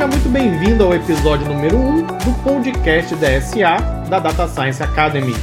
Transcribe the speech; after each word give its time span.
Seja 0.00 0.12
muito 0.12 0.30
bem-vindo 0.30 0.82
ao 0.82 0.94
episódio 0.94 1.46
número 1.46 1.76
1 1.76 2.06
do 2.06 2.42
podcast 2.42 3.14
da 3.16 3.38
SA 3.38 3.76
da 4.08 4.18
Data 4.18 4.48
Science 4.48 4.82
Academy. 4.82 5.34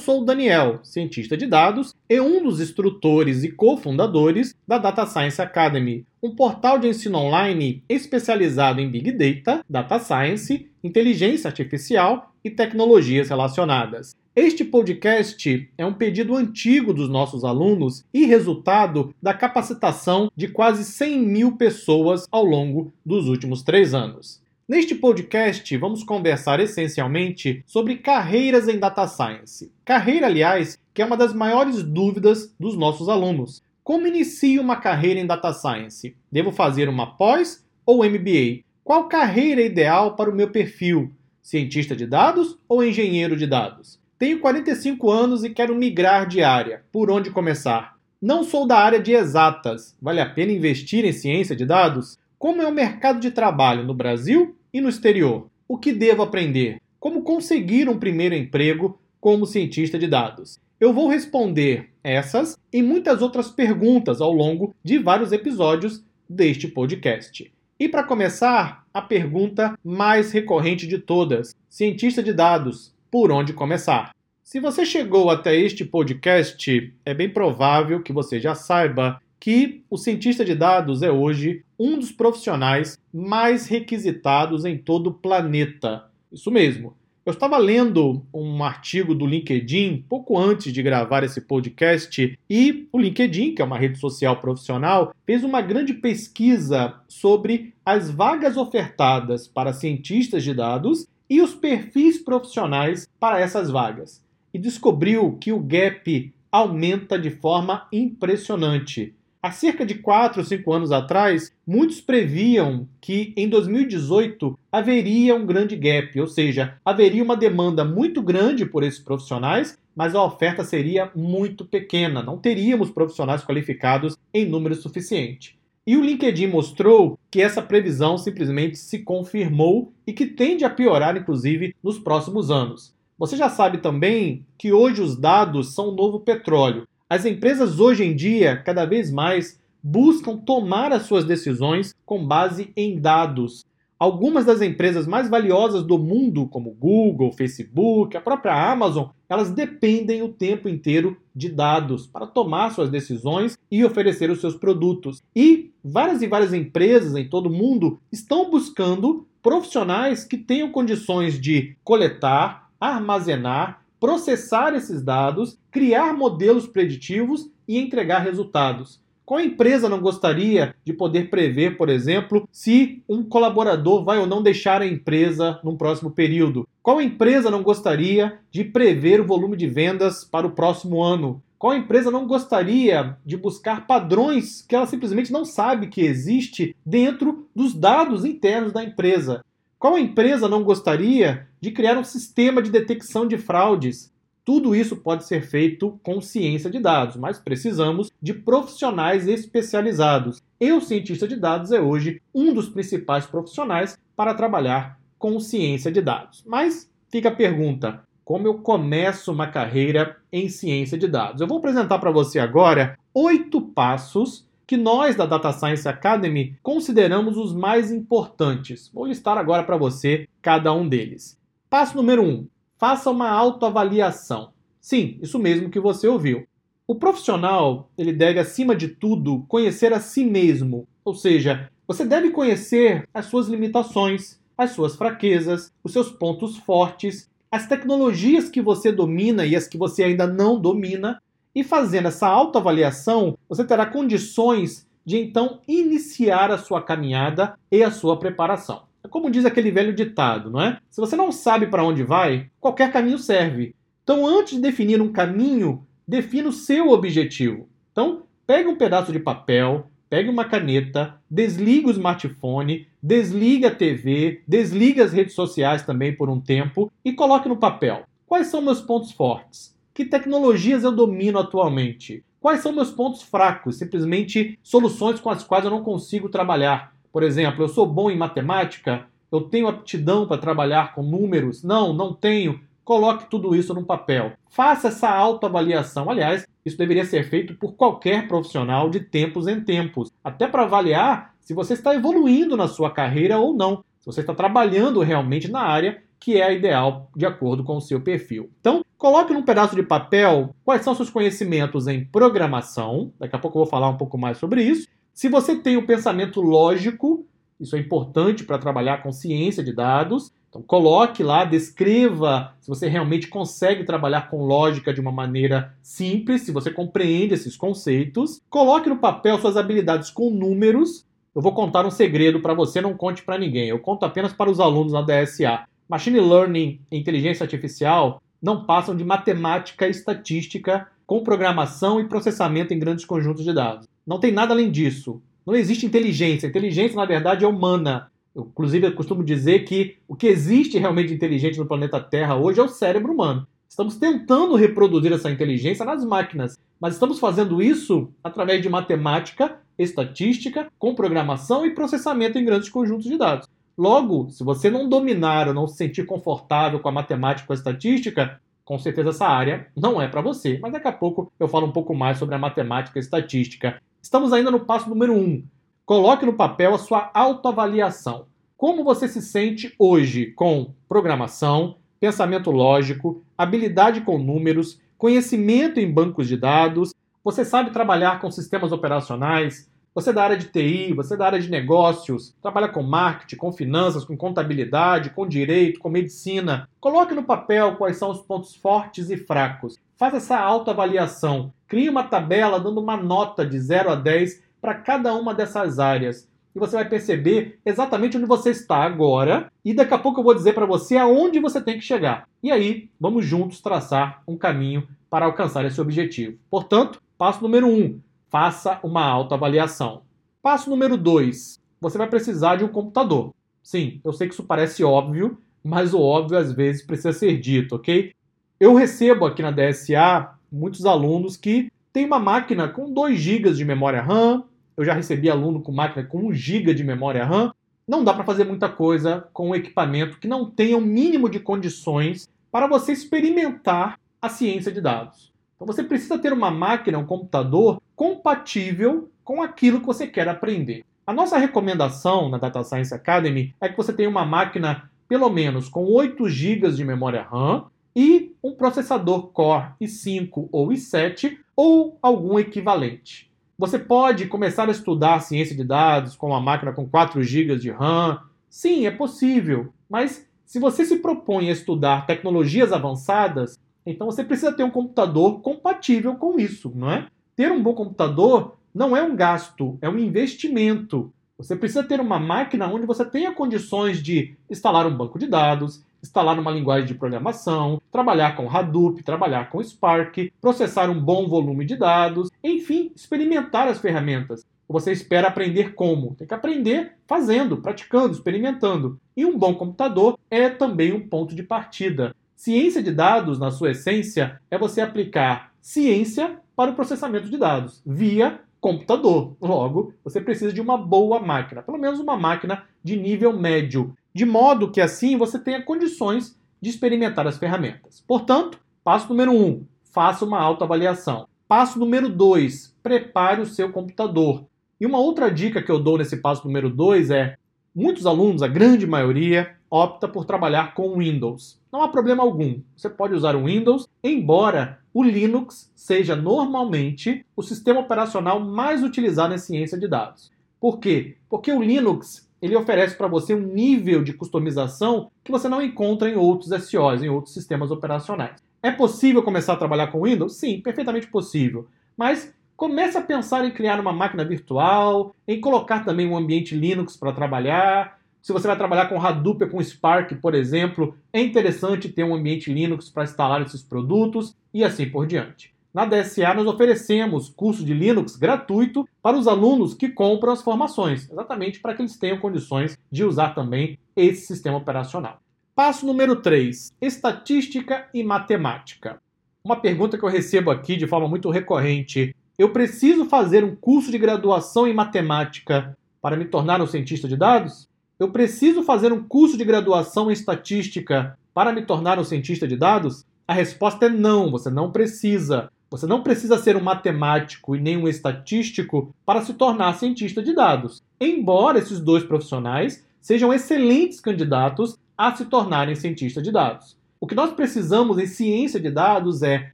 Sou 0.00 0.22
o 0.22 0.24
Daniel, 0.24 0.80
cientista 0.82 1.36
de 1.36 1.46
dados 1.46 1.94
e 2.08 2.20
um 2.20 2.42
dos 2.42 2.60
instrutores 2.60 3.44
e 3.44 3.52
cofundadores 3.52 4.54
da 4.66 4.78
Data 4.78 5.06
Science 5.06 5.40
Academy, 5.40 6.04
um 6.22 6.34
portal 6.34 6.78
de 6.78 6.88
ensino 6.88 7.18
online 7.18 7.84
especializado 7.88 8.80
em 8.80 8.90
Big 8.90 9.12
Data, 9.12 9.64
Data 9.68 9.98
Science, 9.98 10.68
inteligência 10.82 11.48
artificial 11.48 12.32
e 12.42 12.50
tecnologias 12.50 13.28
relacionadas. 13.28 14.16
Este 14.34 14.64
podcast 14.64 15.70
é 15.76 15.84
um 15.84 15.92
pedido 15.92 16.34
antigo 16.34 16.94
dos 16.94 17.08
nossos 17.08 17.44
alunos 17.44 18.04
e 18.14 18.24
resultado 18.24 19.14
da 19.20 19.34
capacitação 19.34 20.30
de 20.34 20.48
quase 20.48 20.84
100 20.84 21.18
mil 21.20 21.56
pessoas 21.56 22.26
ao 22.30 22.44
longo 22.44 22.92
dos 23.04 23.28
últimos 23.28 23.62
três 23.62 23.92
anos. 23.92 24.39
Neste 24.70 24.94
podcast, 24.94 25.76
vamos 25.78 26.04
conversar 26.04 26.60
essencialmente 26.60 27.64
sobre 27.66 27.96
carreiras 27.96 28.68
em 28.68 28.78
data 28.78 29.04
science. 29.08 29.72
Carreira, 29.84 30.28
aliás, 30.28 30.78
que 30.94 31.02
é 31.02 31.04
uma 31.04 31.16
das 31.16 31.34
maiores 31.34 31.82
dúvidas 31.82 32.54
dos 32.56 32.76
nossos 32.76 33.08
alunos. 33.08 33.64
Como 33.82 34.06
inicio 34.06 34.62
uma 34.62 34.76
carreira 34.76 35.18
em 35.18 35.26
data 35.26 35.52
science? 35.52 36.14
Devo 36.30 36.52
fazer 36.52 36.88
uma 36.88 37.16
pós 37.16 37.66
ou 37.84 38.04
MBA? 38.08 38.62
Qual 38.84 39.08
carreira 39.08 39.60
é 39.60 39.66
ideal 39.66 40.14
para 40.14 40.30
o 40.30 40.36
meu 40.36 40.50
perfil? 40.50 41.10
Cientista 41.42 41.96
de 41.96 42.06
dados 42.06 42.56
ou 42.68 42.84
engenheiro 42.84 43.36
de 43.36 43.48
dados? 43.48 43.98
Tenho 44.16 44.38
45 44.38 45.10
anos 45.10 45.42
e 45.42 45.50
quero 45.50 45.74
migrar 45.74 46.28
de 46.28 46.44
área. 46.44 46.84
Por 46.92 47.10
onde 47.10 47.32
começar? 47.32 47.96
Não 48.22 48.44
sou 48.44 48.68
da 48.68 48.78
área 48.78 49.00
de 49.00 49.14
exatas. 49.14 49.96
Vale 50.00 50.20
a 50.20 50.30
pena 50.30 50.52
investir 50.52 51.04
em 51.04 51.12
ciência 51.12 51.56
de 51.56 51.66
dados? 51.66 52.20
Como 52.38 52.62
é 52.62 52.66
o 52.68 52.72
mercado 52.72 53.18
de 53.18 53.32
trabalho 53.32 53.82
no 53.82 53.92
Brasil 53.92 54.56
e 54.72 54.80
no 54.80 54.88
exterior? 54.88 55.48
O 55.68 55.78
que 55.78 55.92
devo 55.92 56.22
aprender? 56.22 56.80
Como 56.98 57.22
conseguir 57.22 57.88
um 57.88 57.98
primeiro 57.98 58.34
emprego 58.34 59.00
como 59.20 59.46
cientista 59.46 59.98
de 59.98 60.06
dados? 60.06 60.58
Eu 60.80 60.92
vou 60.92 61.08
responder 61.08 61.90
essas 62.02 62.58
e 62.72 62.82
muitas 62.82 63.22
outras 63.22 63.50
perguntas 63.50 64.20
ao 64.20 64.32
longo 64.32 64.74
de 64.82 64.98
vários 64.98 65.32
episódios 65.32 66.04
deste 66.28 66.68
podcast. 66.68 67.52
E 67.78 67.88
para 67.88 68.02
começar, 68.02 68.86
a 68.92 69.00
pergunta 69.00 69.78
mais 69.84 70.32
recorrente 70.32 70.86
de 70.86 70.98
todas: 70.98 71.54
cientista 71.68 72.22
de 72.22 72.32
dados, 72.32 72.94
por 73.10 73.30
onde 73.30 73.52
começar? 73.52 74.14
Se 74.42 74.58
você 74.58 74.84
chegou 74.84 75.30
até 75.30 75.54
este 75.54 75.84
podcast, 75.84 76.92
é 77.04 77.14
bem 77.14 77.28
provável 77.28 78.02
que 78.02 78.12
você 78.12 78.40
já 78.40 78.54
saiba 78.54 79.20
que 79.38 79.82
o 79.88 79.96
cientista 79.96 80.44
de 80.44 80.54
dados 80.54 81.02
é 81.02 81.10
hoje 81.10 81.64
um 81.80 81.98
dos 81.98 82.12
profissionais 82.12 82.98
mais 83.10 83.66
requisitados 83.66 84.66
em 84.66 84.76
todo 84.76 85.06
o 85.06 85.14
planeta. 85.14 86.04
Isso 86.30 86.50
mesmo. 86.50 86.94
Eu 87.24 87.32
estava 87.32 87.56
lendo 87.56 88.22
um 88.34 88.62
artigo 88.62 89.14
do 89.14 89.24
LinkedIn 89.24 90.04
pouco 90.06 90.38
antes 90.38 90.74
de 90.74 90.82
gravar 90.82 91.24
esse 91.24 91.40
podcast 91.40 92.38
e 92.50 92.88
o 92.92 92.98
LinkedIn, 92.98 93.54
que 93.54 93.62
é 93.62 93.64
uma 93.64 93.78
rede 93.78 93.98
social 93.98 94.40
profissional, 94.42 95.14
fez 95.24 95.42
uma 95.42 95.62
grande 95.62 95.94
pesquisa 95.94 97.00
sobre 97.08 97.72
as 97.84 98.10
vagas 98.10 98.58
ofertadas 98.58 99.48
para 99.48 99.72
cientistas 99.72 100.44
de 100.44 100.52
dados 100.52 101.06
e 101.30 101.40
os 101.40 101.54
perfis 101.54 102.18
profissionais 102.18 103.08
para 103.18 103.40
essas 103.40 103.70
vagas. 103.70 104.22
E 104.52 104.58
descobriu 104.58 105.38
que 105.40 105.50
o 105.50 105.60
gap 105.60 106.34
aumenta 106.52 107.18
de 107.18 107.30
forma 107.30 107.86
impressionante. 107.90 109.14
Há 109.42 109.50
cerca 109.50 109.86
de 109.86 109.94
4 109.94 110.40
ou 110.40 110.44
5 110.44 110.70
anos 110.70 110.92
atrás, 110.92 111.50
muitos 111.66 111.98
previam 111.98 112.86
que 113.00 113.32
em 113.34 113.48
2018 113.48 114.58
haveria 114.70 115.34
um 115.34 115.46
grande 115.46 115.74
gap, 115.76 116.20
ou 116.20 116.26
seja, 116.26 116.74
haveria 116.84 117.24
uma 117.24 117.34
demanda 117.34 117.82
muito 117.82 118.20
grande 118.20 118.66
por 118.66 118.82
esses 118.82 119.00
profissionais, 119.00 119.78
mas 119.96 120.14
a 120.14 120.22
oferta 120.22 120.62
seria 120.62 121.10
muito 121.16 121.64
pequena, 121.64 122.22
não 122.22 122.36
teríamos 122.36 122.90
profissionais 122.90 123.42
qualificados 123.42 124.14
em 124.34 124.44
número 124.44 124.74
suficiente. 124.74 125.58
E 125.86 125.96
o 125.96 126.04
LinkedIn 126.04 126.48
mostrou 126.48 127.18
que 127.30 127.40
essa 127.40 127.62
previsão 127.62 128.18
simplesmente 128.18 128.76
se 128.76 128.98
confirmou 128.98 129.90
e 130.06 130.12
que 130.12 130.26
tende 130.26 130.66
a 130.66 130.70
piorar, 130.70 131.16
inclusive, 131.16 131.74
nos 131.82 131.98
próximos 131.98 132.50
anos. 132.50 132.94
Você 133.18 133.38
já 133.38 133.48
sabe 133.48 133.78
também 133.78 134.44
que 134.58 134.70
hoje 134.70 135.00
os 135.00 135.16
dados 135.16 135.74
são 135.74 135.88
o 135.88 135.94
novo 135.94 136.20
petróleo. 136.20 136.86
As 137.10 137.26
empresas 137.26 137.80
hoje 137.80 138.04
em 138.04 138.14
dia, 138.14 138.56
cada 138.56 138.84
vez 138.84 139.10
mais, 139.10 139.58
buscam 139.82 140.36
tomar 140.36 140.92
as 140.92 141.02
suas 141.02 141.24
decisões 141.24 141.92
com 142.06 142.24
base 142.24 142.70
em 142.76 143.00
dados. 143.00 143.66
Algumas 143.98 144.44
das 144.44 144.62
empresas 144.62 145.08
mais 145.08 145.28
valiosas 145.28 145.82
do 145.82 145.98
mundo, 145.98 146.46
como 146.46 146.70
Google, 146.70 147.32
Facebook, 147.32 148.16
a 148.16 148.20
própria 148.20 148.54
Amazon, 148.54 149.08
elas 149.28 149.50
dependem 149.50 150.22
o 150.22 150.28
tempo 150.28 150.68
inteiro 150.68 151.16
de 151.34 151.48
dados 151.48 152.06
para 152.06 152.28
tomar 152.28 152.70
suas 152.70 152.88
decisões 152.88 153.58
e 153.68 153.84
oferecer 153.84 154.30
os 154.30 154.40
seus 154.40 154.54
produtos. 154.54 155.20
E 155.34 155.72
várias 155.82 156.22
e 156.22 156.28
várias 156.28 156.54
empresas 156.54 157.16
em 157.16 157.28
todo 157.28 157.46
o 157.46 157.52
mundo 157.52 157.98
estão 158.12 158.48
buscando 158.48 159.26
profissionais 159.42 160.24
que 160.24 160.38
tenham 160.38 160.70
condições 160.70 161.40
de 161.40 161.76
coletar, 161.82 162.70
armazenar 162.80 163.79
processar 164.00 164.74
esses 164.74 165.02
dados, 165.02 165.58
criar 165.70 166.14
modelos 166.14 166.66
preditivos 166.66 167.50
e 167.68 167.78
entregar 167.78 168.20
resultados. 168.20 168.98
Qual 169.30 169.38
empresa 169.38 169.88
não 169.88 170.00
gostaria 170.00 170.74
de 170.84 170.92
poder 170.92 171.30
prever, 171.30 171.76
por 171.76 171.88
exemplo, 171.88 172.48
se 172.50 173.00
um 173.08 173.22
colaborador 173.22 174.02
vai 174.02 174.18
ou 174.18 174.26
não 174.26 174.42
deixar 174.42 174.82
a 174.82 174.86
empresa 174.86 175.60
num 175.62 175.76
próximo 175.76 176.10
período? 176.10 176.66
Qual 176.82 177.00
empresa 177.00 177.48
não 177.48 177.62
gostaria 177.62 178.40
de 178.50 178.64
prever 178.64 179.20
o 179.20 179.26
volume 179.26 179.56
de 179.56 179.68
vendas 179.68 180.24
para 180.24 180.48
o 180.48 180.50
próximo 180.50 181.00
ano? 181.00 181.40
Qual 181.56 181.76
empresa 181.76 182.10
não 182.10 182.26
gostaria 182.26 183.16
de 183.24 183.36
buscar 183.36 183.86
padrões 183.86 184.62
que 184.62 184.74
ela 184.74 184.86
simplesmente 184.86 185.30
não 185.30 185.44
sabe 185.44 185.88
que 185.88 186.00
existe 186.00 186.74
dentro 186.84 187.46
dos 187.54 187.74
dados 187.74 188.24
internos 188.24 188.72
da 188.72 188.82
empresa? 188.82 189.44
Qual 189.78 189.96
empresa 189.96 190.48
não 190.48 190.64
gostaria 190.64 191.46
de 191.60 191.70
criar 191.70 191.98
um 191.98 192.04
sistema 192.04 192.62
de 192.62 192.70
detecção 192.70 193.26
de 193.26 193.36
fraudes? 193.36 194.12
Tudo 194.44 194.74
isso 194.74 194.96
pode 194.96 195.24
ser 195.24 195.42
feito 195.42 196.00
com 196.02 196.20
ciência 196.20 196.70
de 196.70 196.80
dados, 196.80 197.16
mas 197.16 197.38
precisamos 197.38 198.10
de 198.20 198.32
profissionais 198.32 199.28
especializados. 199.28 200.42
E 200.58 200.72
o 200.72 200.80
cientista 200.80 201.28
de 201.28 201.36
dados 201.36 201.70
é 201.72 201.80
hoje 201.80 202.20
um 202.34 202.52
dos 202.52 202.68
principais 202.68 203.26
profissionais 203.26 203.98
para 204.16 204.34
trabalhar 204.34 204.98
com 205.18 205.38
ciência 205.38 205.92
de 205.92 206.00
dados. 206.00 206.42
Mas 206.46 206.90
fica 207.10 207.28
a 207.28 207.34
pergunta: 207.34 208.02
como 208.24 208.46
eu 208.46 208.54
começo 208.54 209.30
uma 209.30 209.46
carreira 209.46 210.16
em 210.32 210.48
ciência 210.48 210.96
de 210.96 211.06
dados? 211.06 211.40
Eu 211.40 211.46
vou 211.46 211.58
apresentar 211.58 211.98
para 211.98 212.10
você 212.10 212.38
agora 212.38 212.98
oito 213.14 213.60
passos 213.60 214.48
que 214.66 214.76
nós 214.76 215.16
da 215.16 215.26
Data 215.26 215.52
Science 215.52 215.88
Academy 215.88 216.56
consideramos 216.62 217.36
os 217.36 217.52
mais 217.52 217.90
importantes. 217.90 218.88
Vou 218.94 219.06
listar 219.06 219.36
agora 219.36 219.64
para 219.64 219.76
você 219.76 220.28
cada 220.40 220.72
um 220.72 220.88
deles. 220.88 221.39
Passo 221.70 221.96
número 221.96 222.24
1: 222.24 222.26
um, 222.26 222.48
faça 222.76 223.08
uma 223.08 223.30
autoavaliação. 223.30 224.50
Sim, 224.80 225.20
isso 225.22 225.38
mesmo 225.38 225.70
que 225.70 225.78
você 225.78 226.08
ouviu. 226.08 226.44
O 226.84 226.96
profissional, 226.96 227.88
ele 227.96 228.12
deve 228.12 228.40
acima 228.40 228.74
de 228.74 228.88
tudo 228.88 229.44
conhecer 229.46 229.92
a 229.92 230.00
si 230.00 230.24
mesmo, 230.24 230.88
ou 231.04 231.14
seja, 231.14 231.70
você 231.86 232.04
deve 232.04 232.30
conhecer 232.30 233.08
as 233.14 233.26
suas 233.26 233.46
limitações, 233.46 234.40
as 234.58 234.72
suas 234.72 234.96
fraquezas, 234.96 235.72
os 235.84 235.92
seus 235.92 236.10
pontos 236.10 236.56
fortes, 236.56 237.30
as 237.52 237.68
tecnologias 237.68 238.48
que 238.48 238.60
você 238.60 238.90
domina 238.90 239.46
e 239.46 239.54
as 239.54 239.68
que 239.68 239.78
você 239.78 240.02
ainda 240.02 240.26
não 240.26 240.60
domina, 240.60 241.22
e 241.54 241.62
fazendo 241.62 242.08
essa 242.08 242.26
autoavaliação, 242.26 243.38
você 243.48 243.64
terá 243.64 243.86
condições 243.86 244.88
de 245.04 245.18
então 245.18 245.60
iniciar 245.68 246.50
a 246.50 246.58
sua 246.58 246.82
caminhada 246.82 247.56
e 247.70 247.80
a 247.84 247.92
sua 247.92 248.18
preparação. 248.18 248.89
É 249.02 249.08
como 249.08 249.30
diz 249.30 249.44
aquele 249.44 249.70
velho 249.70 249.94
ditado, 249.94 250.50
não 250.50 250.60
é? 250.60 250.78
Se 250.90 251.00
você 251.00 251.16
não 251.16 251.32
sabe 251.32 251.66
para 251.66 251.84
onde 251.84 252.02
vai, 252.02 252.50
qualquer 252.60 252.92
caminho 252.92 253.18
serve. 253.18 253.74
Então, 254.02 254.26
antes 254.26 254.54
de 254.54 254.60
definir 254.60 255.00
um 255.00 255.12
caminho, 255.12 255.86
defina 256.06 256.48
o 256.48 256.52
seu 256.52 256.90
objetivo. 256.90 257.68
Então, 257.92 258.24
pegue 258.46 258.68
um 258.68 258.76
pedaço 258.76 259.12
de 259.12 259.18
papel, 259.18 259.88
pegue 260.08 260.28
uma 260.28 260.44
caneta, 260.44 261.14
desliga 261.30 261.88
o 261.88 261.92
smartphone, 261.92 262.88
desliga 263.00 263.68
a 263.68 263.74
TV, 263.74 264.42
desliga 264.46 265.04
as 265.04 265.12
redes 265.12 265.34
sociais 265.34 265.84
também 265.84 266.14
por 266.14 266.28
um 266.28 266.40
tempo 266.40 266.90
e 267.04 267.12
coloque 267.12 267.48
no 267.48 267.56
papel. 267.56 268.02
Quais 268.26 268.48
são 268.48 268.60
meus 268.60 268.80
pontos 268.80 269.12
fortes? 269.12 269.74
Que 269.94 270.04
tecnologias 270.04 270.82
eu 270.82 270.92
domino 270.92 271.38
atualmente? 271.38 272.24
Quais 272.40 272.60
são 272.60 272.72
meus 272.72 272.90
pontos 272.90 273.22
fracos? 273.22 273.78
Simplesmente 273.78 274.58
soluções 274.62 275.20
com 275.20 275.30
as 275.30 275.44
quais 275.44 275.64
eu 275.64 275.70
não 275.70 275.82
consigo 275.82 276.28
trabalhar. 276.28 276.94
Por 277.12 277.22
exemplo, 277.22 277.62
eu 277.64 277.68
sou 277.68 277.86
bom 277.86 278.10
em 278.10 278.16
matemática? 278.16 279.06
Eu 279.30 279.42
tenho 279.42 279.68
aptidão 279.68 280.26
para 280.26 280.40
trabalhar 280.40 280.94
com 280.94 281.02
números? 281.02 281.62
Não, 281.62 281.92
não 281.92 282.12
tenho. 282.12 282.60
Coloque 282.84 283.30
tudo 283.30 283.54
isso 283.54 283.72
no 283.72 283.84
papel. 283.84 284.32
Faça 284.48 284.88
essa 284.88 285.08
autoavaliação. 285.08 286.10
Aliás, 286.10 286.46
Isso 286.64 286.76
deveria 286.76 287.04
ser 287.04 287.24
feito 287.24 287.54
por 287.54 287.72
qualquer 287.72 288.28
profissional 288.28 288.90
de 288.90 289.00
tempos 289.00 289.48
em 289.48 289.60
tempos, 289.60 290.12
até 290.22 290.46
para 290.46 290.64
avaliar 290.64 291.34
se 291.40 291.54
você 291.54 291.72
está 291.72 291.94
evoluindo 291.94 292.56
na 292.56 292.68
sua 292.68 292.90
carreira 292.90 293.38
ou 293.38 293.54
não, 293.54 293.82
se 293.98 294.06
você 294.06 294.20
está 294.20 294.34
trabalhando 294.34 295.00
realmente 295.00 295.50
na 295.50 295.62
área 295.62 296.02
que 296.20 296.36
é 296.36 296.44
a 296.44 296.52
ideal 296.52 297.10
de 297.16 297.24
acordo 297.24 297.64
com 297.64 297.78
o 297.78 297.80
seu 297.80 297.98
perfil. 297.98 298.50
Então, 298.60 298.84
coloque 298.98 299.32
num 299.32 299.42
pedaço 299.42 299.74
de 299.74 299.82
papel 299.82 300.54
quais 300.62 300.82
são 300.82 300.94
seus 300.94 301.08
conhecimentos 301.08 301.88
em 301.88 302.04
programação. 302.04 303.10
Daqui 303.18 303.34
a 303.34 303.38
pouco 303.38 303.56
eu 303.56 303.62
vou 303.62 303.70
falar 303.70 303.88
um 303.88 303.96
pouco 303.96 304.18
mais 304.18 304.36
sobre 304.36 304.62
isso. 304.62 304.86
Se 305.20 305.28
você 305.28 305.54
tem 305.54 305.76
o 305.76 305.80
um 305.80 305.86
pensamento 305.86 306.40
lógico, 306.40 307.26
isso 307.60 307.76
é 307.76 307.78
importante 307.78 308.42
para 308.42 308.56
trabalhar 308.56 309.02
com 309.02 309.12
ciência 309.12 309.62
de 309.62 309.70
dados. 309.70 310.32
Então, 310.48 310.62
coloque 310.62 311.22
lá, 311.22 311.44
descreva 311.44 312.54
se 312.58 312.70
você 312.70 312.88
realmente 312.88 313.28
consegue 313.28 313.84
trabalhar 313.84 314.30
com 314.30 314.46
lógica 314.46 314.94
de 314.94 315.00
uma 315.02 315.12
maneira 315.12 315.74
simples, 315.82 316.40
se 316.40 316.52
você 316.52 316.70
compreende 316.70 317.34
esses 317.34 317.54
conceitos. 317.54 318.40
Coloque 318.48 318.88
no 318.88 318.96
papel 318.96 319.38
suas 319.38 319.58
habilidades 319.58 320.08
com 320.08 320.30
números. 320.30 321.04
Eu 321.34 321.42
vou 321.42 321.52
contar 321.52 321.84
um 321.84 321.90
segredo 321.90 322.40
para 322.40 322.54
você, 322.54 322.80
não 322.80 322.96
conte 322.96 323.22
para 323.22 323.36
ninguém. 323.36 323.68
Eu 323.68 323.78
conto 323.78 324.06
apenas 324.06 324.32
para 324.32 324.50
os 324.50 324.58
alunos 324.58 324.94
na 324.94 325.02
DSA. 325.02 325.64
Machine 325.86 326.18
Learning 326.18 326.80
e 326.90 326.96
inteligência 326.96 327.44
artificial 327.44 328.22
não 328.40 328.64
passam 328.64 328.96
de 328.96 329.04
matemática 329.04 329.86
e 329.86 329.90
estatística 329.90 330.88
com 331.06 331.22
programação 331.22 332.00
e 332.00 332.08
processamento 332.08 332.72
em 332.72 332.78
grandes 332.78 333.04
conjuntos 333.04 333.44
de 333.44 333.52
dados. 333.52 333.89
Não 334.06 334.18
tem 334.18 334.32
nada 334.32 334.52
além 334.52 334.70
disso. 334.70 335.22
Não 335.46 335.54
existe 335.54 335.86
inteligência. 335.86 336.46
Inteligência, 336.46 336.96
na 336.96 337.04
verdade, 337.04 337.44
é 337.44 337.48
humana. 337.48 338.10
Eu, 338.34 338.46
inclusive, 338.50 338.86
eu 338.86 338.94
costumo 338.94 339.24
dizer 339.24 339.64
que 339.64 339.96
o 340.06 340.14
que 340.14 340.26
existe 340.26 340.78
realmente 340.78 341.12
inteligente 341.12 341.58
no 341.58 341.66
planeta 341.66 342.00
Terra 342.00 342.36
hoje 342.36 342.60
é 342.60 342.62
o 342.62 342.68
cérebro 342.68 343.12
humano. 343.12 343.46
Estamos 343.68 343.96
tentando 343.96 344.56
reproduzir 344.56 345.12
essa 345.12 345.30
inteligência 345.30 345.84
nas 345.84 346.04
máquinas, 346.04 346.58
mas 346.80 346.94
estamos 346.94 347.18
fazendo 347.18 347.62
isso 347.62 348.12
através 348.22 348.60
de 348.60 348.68
matemática, 348.68 349.58
estatística, 349.78 350.68
com 350.78 350.94
programação 350.94 351.64
e 351.64 351.74
processamento 351.74 352.38
em 352.38 352.44
grandes 352.44 352.68
conjuntos 352.68 353.04
de 353.04 353.16
dados. 353.16 353.48
Logo, 353.78 354.28
se 354.28 354.44
você 354.44 354.68
não 354.68 354.88
dominar 354.88 355.48
ou 355.48 355.54
não 355.54 355.66
se 355.66 355.76
sentir 355.76 356.04
confortável 356.04 356.80
com 356.80 356.88
a 356.88 356.92
matemática 356.92 357.46
ou 357.48 357.54
a 357.54 357.56
estatística, 357.56 358.40
com 358.64 358.78
certeza 358.78 359.10
essa 359.10 359.26
área 359.26 359.66
não 359.76 360.00
é 360.00 360.06
para 360.06 360.20
você. 360.20 360.58
Mas 360.60 360.72
daqui 360.72 360.86
a 360.86 360.92
pouco 360.92 361.32
eu 361.40 361.48
falo 361.48 361.66
um 361.66 361.72
pouco 361.72 361.94
mais 361.94 362.18
sobre 362.18 362.34
a 362.34 362.38
matemática 362.38 362.98
e 362.98 363.02
estatística. 363.02 363.80
Estamos 364.02 364.32
ainda 364.32 364.50
no 364.50 364.60
passo 364.60 364.88
número 364.88 365.12
1. 365.12 365.16
Um. 365.16 365.44
Coloque 365.84 366.24
no 366.24 366.32
papel 366.32 366.74
a 366.74 366.78
sua 366.78 367.10
autoavaliação. 367.12 368.26
Como 368.56 368.82
você 368.82 369.06
se 369.06 369.20
sente 369.20 369.74
hoje 369.78 370.26
com 370.32 370.72
programação, 370.88 371.76
pensamento 371.98 372.50
lógico, 372.50 373.22
habilidade 373.36 374.00
com 374.00 374.18
números, 374.18 374.80
conhecimento 374.96 375.78
em 375.78 375.92
bancos 375.92 376.28
de 376.28 376.36
dados? 376.36 376.94
Você 377.22 377.44
sabe 377.44 377.72
trabalhar 377.72 378.20
com 378.20 378.30
sistemas 378.30 378.72
operacionais? 378.72 379.68
Você 379.94 380.10
é 380.10 380.12
da 380.12 380.22
área 380.22 380.36
de 380.36 380.46
TI, 380.46 380.94
você 380.94 381.14
é 381.14 381.16
da 381.16 381.26
área 381.26 381.40
de 381.40 381.50
negócios, 381.50 382.34
trabalha 382.40 382.68
com 382.68 382.82
marketing, 382.82 383.36
com 383.36 383.52
finanças, 383.52 384.04
com 384.04 384.16
contabilidade, 384.16 385.10
com 385.10 385.26
direito, 385.26 385.80
com 385.80 385.90
medicina. 385.90 386.68
Coloque 386.80 387.12
no 387.12 387.24
papel 387.24 387.76
quais 387.76 387.96
são 387.96 388.10
os 388.10 388.22
pontos 388.22 388.54
fortes 388.54 389.10
e 389.10 389.16
fracos. 389.16 389.76
Faça 390.00 390.16
essa 390.16 390.38
autoavaliação. 390.38 391.52
Crie 391.68 391.90
uma 391.90 392.02
tabela 392.02 392.58
dando 392.58 392.80
uma 392.80 392.96
nota 392.96 393.44
de 393.44 393.60
0 393.60 393.90
a 393.90 393.94
10 393.94 394.42
para 394.58 394.72
cada 394.72 395.12
uma 395.12 395.34
dessas 395.34 395.78
áreas. 395.78 396.26
E 396.56 396.58
você 396.58 396.74
vai 396.74 396.88
perceber 396.88 397.60
exatamente 397.66 398.16
onde 398.16 398.24
você 398.24 398.48
está 398.48 398.78
agora. 398.78 399.52
E 399.62 399.74
daqui 399.74 399.92
a 399.92 399.98
pouco 399.98 400.20
eu 400.20 400.24
vou 400.24 400.34
dizer 400.34 400.54
para 400.54 400.64
você 400.64 400.96
aonde 400.96 401.38
você 401.38 401.60
tem 401.60 401.76
que 401.76 401.84
chegar. 401.84 402.26
E 402.42 402.50
aí, 402.50 402.88
vamos 402.98 403.26
juntos 403.26 403.60
traçar 403.60 404.22
um 404.26 404.38
caminho 404.38 404.88
para 405.10 405.26
alcançar 405.26 405.66
esse 405.66 405.78
objetivo. 405.78 406.38
Portanto, 406.50 406.98
passo 407.18 407.42
número 407.42 407.66
1. 407.66 407.70
Um, 407.70 408.00
faça 408.30 408.80
uma 408.82 409.04
autoavaliação. 409.04 410.00
Passo 410.40 410.70
número 410.70 410.96
2. 410.96 411.60
Você 411.78 411.98
vai 411.98 412.08
precisar 412.08 412.56
de 412.56 412.64
um 412.64 412.68
computador. 412.68 413.34
Sim, 413.62 414.00
eu 414.02 414.14
sei 414.14 414.28
que 414.28 414.32
isso 414.32 414.44
parece 414.44 414.82
óbvio, 414.82 415.36
mas 415.62 415.92
o 415.92 416.00
óbvio 416.00 416.38
às 416.38 416.50
vezes 416.50 416.86
precisa 416.86 417.12
ser 417.12 417.38
dito, 417.38 417.74
ok? 417.74 418.14
Eu 418.60 418.74
recebo 418.74 419.24
aqui 419.24 419.40
na 419.40 419.50
DSA 419.50 420.34
muitos 420.52 420.84
alunos 420.84 421.34
que 421.34 421.72
têm 421.94 422.04
uma 422.04 422.18
máquina 422.18 422.68
com 422.68 422.92
2 422.92 423.18
GB 423.18 423.54
de 423.54 423.64
memória 423.64 424.02
RAM. 424.02 424.44
Eu 424.76 424.84
já 424.84 424.92
recebi 424.92 425.30
aluno 425.30 425.62
com 425.62 425.72
máquina 425.72 426.06
com 426.06 426.26
1 426.26 426.34
GB 426.34 426.74
de 426.74 426.84
memória 426.84 427.24
RAM. 427.24 427.54
Não 427.88 428.04
dá 428.04 428.12
para 428.12 428.22
fazer 428.22 428.44
muita 428.44 428.68
coisa 428.68 429.26
com 429.32 429.48
um 429.48 429.54
equipamento 429.54 430.18
que 430.18 430.28
não 430.28 430.44
tenha 430.44 430.76
o 430.76 430.80
um 430.80 430.84
mínimo 430.84 431.30
de 431.30 431.40
condições 431.40 432.28
para 432.52 432.66
você 432.66 432.92
experimentar 432.92 433.98
a 434.20 434.28
ciência 434.28 434.70
de 434.70 434.82
dados. 434.82 435.32
Então 435.56 435.66
você 435.66 435.82
precisa 435.82 436.18
ter 436.18 436.30
uma 436.30 436.50
máquina, 436.50 436.98
um 436.98 437.06
computador 437.06 437.80
compatível 437.96 439.10
com 439.24 439.40
aquilo 439.40 439.80
que 439.80 439.86
você 439.86 440.06
quer 440.06 440.28
aprender. 440.28 440.84
A 441.06 441.14
nossa 441.14 441.38
recomendação 441.38 442.28
na 442.28 442.36
Data 442.36 442.62
Science 442.62 442.92
Academy 442.92 443.54
é 443.58 443.70
que 443.70 443.76
você 443.78 443.90
tenha 443.90 444.10
uma 444.10 444.26
máquina 444.26 444.90
pelo 445.08 445.30
menos 445.30 445.66
com 445.66 445.86
8 445.86 446.28
GB 446.28 446.72
de 446.72 446.84
memória 446.84 447.22
RAM 447.22 447.64
e 447.94 448.34
um 448.42 448.52
processador 448.52 449.28
Core 449.28 449.72
i5 449.80 450.48
ou 450.50 450.68
i7 450.68 451.38
ou 451.56 451.98
algum 452.00 452.38
equivalente. 452.38 453.30
Você 453.58 453.78
pode 453.78 454.26
começar 454.26 454.68
a 454.68 454.72
estudar 454.72 455.20
ciência 455.20 455.54
de 455.54 455.64
dados 455.64 456.16
com 456.16 456.28
uma 456.28 456.40
máquina 456.40 456.72
com 456.72 456.88
4 456.88 457.22
GB 457.22 457.56
de 457.56 457.70
RAM. 457.70 458.22
Sim, 458.48 458.86
é 458.86 458.90
possível, 458.90 459.72
mas 459.88 460.26
se 460.46 460.58
você 460.58 460.84
se 460.84 460.96
propõe 460.96 461.48
a 461.48 461.52
estudar 461.52 462.06
tecnologias 462.06 462.72
avançadas, 462.72 463.58
então 463.84 464.06
você 464.06 464.24
precisa 464.24 464.52
ter 464.52 464.64
um 464.64 464.70
computador 464.70 465.40
compatível 465.40 466.14
com 466.16 466.40
isso, 466.40 466.72
não 466.74 466.90
é? 466.90 467.06
Ter 467.36 467.52
um 467.52 467.62
bom 467.62 467.74
computador 467.74 468.56
não 468.74 468.96
é 468.96 469.02
um 469.02 469.14
gasto, 469.14 469.78
é 469.80 469.88
um 469.88 469.98
investimento. 469.98 471.12
Você 471.38 471.56
precisa 471.56 471.82
ter 471.82 472.00
uma 472.00 472.18
máquina 472.18 472.66
onde 472.66 472.86
você 472.86 473.04
tenha 473.04 473.32
condições 473.32 474.02
de 474.02 474.36
instalar 474.48 474.86
um 474.86 474.96
banco 474.96 475.18
de 475.18 475.26
dados, 475.26 475.84
instalar 476.02 476.38
uma 476.38 476.50
linguagem 476.50 476.86
de 476.86 476.94
programação, 476.94 477.80
trabalhar 477.90 478.36
com 478.36 478.48
Hadoop, 478.48 479.02
trabalhar 479.02 479.50
com 479.50 479.62
Spark, 479.62 480.32
processar 480.40 480.90
um 480.90 481.00
bom 481.00 481.28
volume 481.28 481.64
de 481.64 481.76
dados, 481.76 482.30
enfim, 482.42 482.92
experimentar 482.94 483.68
as 483.68 483.78
ferramentas. 483.78 484.44
Você 484.68 484.92
espera 484.92 485.28
aprender 485.28 485.74
como? 485.74 486.14
Tem 486.14 486.26
que 486.28 486.34
aprender 486.34 486.92
fazendo, 487.06 487.56
praticando, 487.56 488.14
experimentando. 488.14 489.00
E 489.16 489.26
um 489.26 489.36
bom 489.36 489.54
computador 489.54 490.16
é 490.30 490.48
também 490.48 490.92
um 490.92 491.08
ponto 491.08 491.34
de 491.34 491.42
partida. 491.42 492.14
Ciência 492.36 492.82
de 492.82 492.92
dados, 492.92 493.38
na 493.38 493.50
sua 493.50 493.72
essência, 493.72 494.40
é 494.50 494.56
você 494.56 494.80
aplicar 494.80 495.52
ciência 495.60 496.38
para 496.54 496.70
o 496.70 496.74
processamento 496.74 497.28
de 497.28 497.36
dados 497.36 497.82
via 497.84 498.40
computador. 498.60 499.36
Logo, 499.40 499.94
você 500.04 500.20
precisa 500.20 500.52
de 500.52 500.60
uma 500.60 500.76
boa 500.76 501.18
máquina, 501.18 501.62
pelo 501.62 501.78
menos 501.78 501.98
uma 501.98 502.16
máquina 502.16 502.64
de 502.82 502.96
nível 502.96 503.32
médio, 503.32 503.94
de 504.14 504.24
modo 504.24 504.70
que 504.70 504.80
assim 504.80 505.16
você 505.16 505.38
tenha 505.38 505.62
condições 505.62 506.38
de 506.60 506.70
experimentar 506.70 507.26
as 507.26 507.38
ferramentas. 507.38 508.04
Portanto, 508.06 508.58
passo 508.84 509.08
número 509.08 509.32
1, 509.32 509.34
um, 509.34 509.64
faça 509.92 510.24
uma 510.24 510.40
autoavaliação. 510.40 511.26
Passo 511.48 511.78
número 511.78 512.08
2, 512.08 512.76
prepare 512.82 513.40
o 513.40 513.46
seu 513.46 513.72
computador. 513.72 514.44
E 514.80 514.86
uma 514.86 514.98
outra 514.98 515.30
dica 515.30 515.62
que 515.62 515.70
eu 515.70 515.78
dou 515.78 515.98
nesse 515.98 516.18
passo 516.18 516.46
número 516.46 516.70
2 516.70 517.10
é: 517.10 517.36
muitos 517.74 518.06
alunos, 518.06 518.42
a 518.42 518.48
grande 518.48 518.86
maioria, 518.86 519.56
opta 519.70 520.08
por 520.08 520.24
trabalhar 520.24 520.74
com 520.74 520.96
Windows. 520.96 521.60
Não 521.72 521.82
há 521.82 521.88
problema 521.88 522.22
algum. 522.22 522.60
Você 522.76 522.90
pode 522.90 523.14
usar 523.14 523.36
o 523.36 523.44
Windows, 523.44 523.88
embora 524.02 524.80
o 524.92 525.02
Linux 525.02 525.72
seja 525.74 526.16
normalmente 526.16 527.24
o 527.36 527.42
sistema 527.42 527.80
operacional 527.80 528.40
mais 528.40 528.82
utilizado 528.82 529.34
em 529.34 529.38
ciência 529.38 529.78
de 529.78 529.86
dados. 529.86 530.32
Por 530.60 530.78
quê? 530.78 531.16
Porque 531.28 531.52
o 531.52 531.62
Linux 531.62 532.28
ele 532.40 532.56
oferece 532.56 532.96
para 532.96 533.08
você 533.08 533.34
um 533.34 533.40
nível 533.40 534.02
de 534.02 534.12
customização 534.12 535.10
que 535.22 535.32
você 535.32 535.48
não 535.48 535.62
encontra 535.62 536.08
em 536.08 536.16
outros 536.16 536.50
SOs, 536.50 537.02
em 537.02 537.08
outros 537.08 537.34
sistemas 537.34 537.70
operacionais. 537.70 538.42
É 538.62 538.70
possível 538.70 539.22
começar 539.22 539.54
a 539.54 539.56
trabalhar 539.56 539.88
com 539.88 540.02
Windows? 540.02 540.36
Sim, 540.36 540.60
perfeitamente 540.60 541.06
possível. 541.06 541.66
Mas 541.96 542.34
comece 542.56 542.98
a 542.98 543.02
pensar 543.02 543.44
em 543.44 543.50
criar 543.50 543.80
uma 543.80 543.92
máquina 543.92 544.24
virtual, 544.24 545.14
em 545.26 545.40
colocar 545.40 545.84
também 545.84 546.06
um 546.06 546.16
ambiente 546.16 546.54
Linux 546.54 546.96
para 546.96 547.12
trabalhar, 547.12 548.00
se 548.22 548.32
você 548.32 548.46
vai 548.46 548.56
trabalhar 548.56 548.86
com 548.86 549.00
Hadoop 549.00 549.44
ou 549.44 549.50
com 549.50 549.62
Spark, 549.62 550.14
por 550.16 550.34
exemplo, 550.34 550.94
é 551.12 551.20
interessante 551.20 551.88
ter 551.88 552.04
um 552.04 552.14
ambiente 552.14 552.52
Linux 552.52 552.90
para 552.90 553.04
instalar 553.04 553.40
esses 553.42 553.62
produtos 553.62 554.36
e 554.52 554.62
assim 554.62 554.88
por 554.88 555.06
diante. 555.06 555.54
Na 555.72 555.84
DSA, 555.84 556.34
nós 556.34 556.48
oferecemos 556.48 557.28
curso 557.28 557.64
de 557.64 557.72
Linux 557.72 558.16
gratuito 558.16 558.88
para 559.00 559.16
os 559.16 559.28
alunos 559.28 559.72
que 559.72 559.88
compram 559.88 560.32
as 560.32 560.42
formações, 560.42 561.08
exatamente 561.08 561.60
para 561.60 561.74
que 561.74 561.82
eles 561.82 561.96
tenham 561.96 562.18
condições 562.18 562.76
de 562.90 563.04
usar 563.04 563.36
também 563.36 563.78
esse 563.94 564.26
sistema 564.26 564.58
operacional. 564.58 565.20
Passo 565.54 565.86
número 565.86 566.16
3: 566.16 566.72
Estatística 566.80 567.88
e 567.94 568.02
Matemática. 568.02 569.00
Uma 569.44 569.60
pergunta 569.60 569.96
que 569.96 570.04
eu 570.04 570.08
recebo 570.08 570.50
aqui 570.50 570.74
de 570.74 570.88
forma 570.88 571.06
muito 571.06 571.30
recorrente: 571.30 572.16
eu 572.36 572.50
preciso 572.52 573.04
fazer 573.04 573.44
um 573.44 573.54
curso 573.54 573.92
de 573.92 573.98
graduação 573.98 574.66
em 574.66 574.74
matemática 574.74 575.78
para 576.02 576.16
me 576.16 576.24
tornar 576.24 576.60
um 576.60 576.66
cientista 576.66 577.06
de 577.06 577.16
dados? 577.16 577.68
Eu 577.96 578.10
preciso 578.10 578.64
fazer 578.64 578.92
um 578.92 579.04
curso 579.04 579.36
de 579.36 579.44
graduação 579.44 580.10
em 580.10 580.14
estatística 580.14 581.16
para 581.32 581.52
me 581.52 581.62
tornar 581.62 581.96
um 582.00 582.04
cientista 582.04 582.48
de 582.48 582.56
dados? 582.56 583.04
A 583.28 583.34
resposta 583.34 583.86
é 583.86 583.88
não, 583.88 584.32
você 584.32 584.50
não 584.50 584.72
precisa. 584.72 585.48
Você 585.70 585.86
não 585.86 586.02
precisa 586.02 586.36
ser 586.36 586.56
um 586.56 586.62
matemático 586.62 587.54
e 587.54 587.60
nem 587.60 587.76
um 587.76 587.86
estatístico 587.86 588.92
para 589.06 589.22
se 589.22 589.34
tornar 589.34 589.74
cientista 589.74 590.20
de 590.20 590.34
dados, 590.34 590.82
embora 591.00 591.60
esses 591.60 591.78
dois 591.78 592.02
profissionais 592.02 592.84
sejam 593.00 593.32
excelentes 593.32 594.00
candidatos 594.00 594.76
a 594.98 595.14
se 595.14 595.26
tornarem 595.26 595.76
cientistas 595.76 596.24
de 596.24 596.32
dados. 596.32 596.76
O 596.98 597.06
que 597.06 597.14
nós 597.14 597.32
precisamos 597.32 597.98
em 597.98 598.06
ciência 598.06 598.58
de 598.58 598.68
dados 598.68 599.22
é 599.22 599.52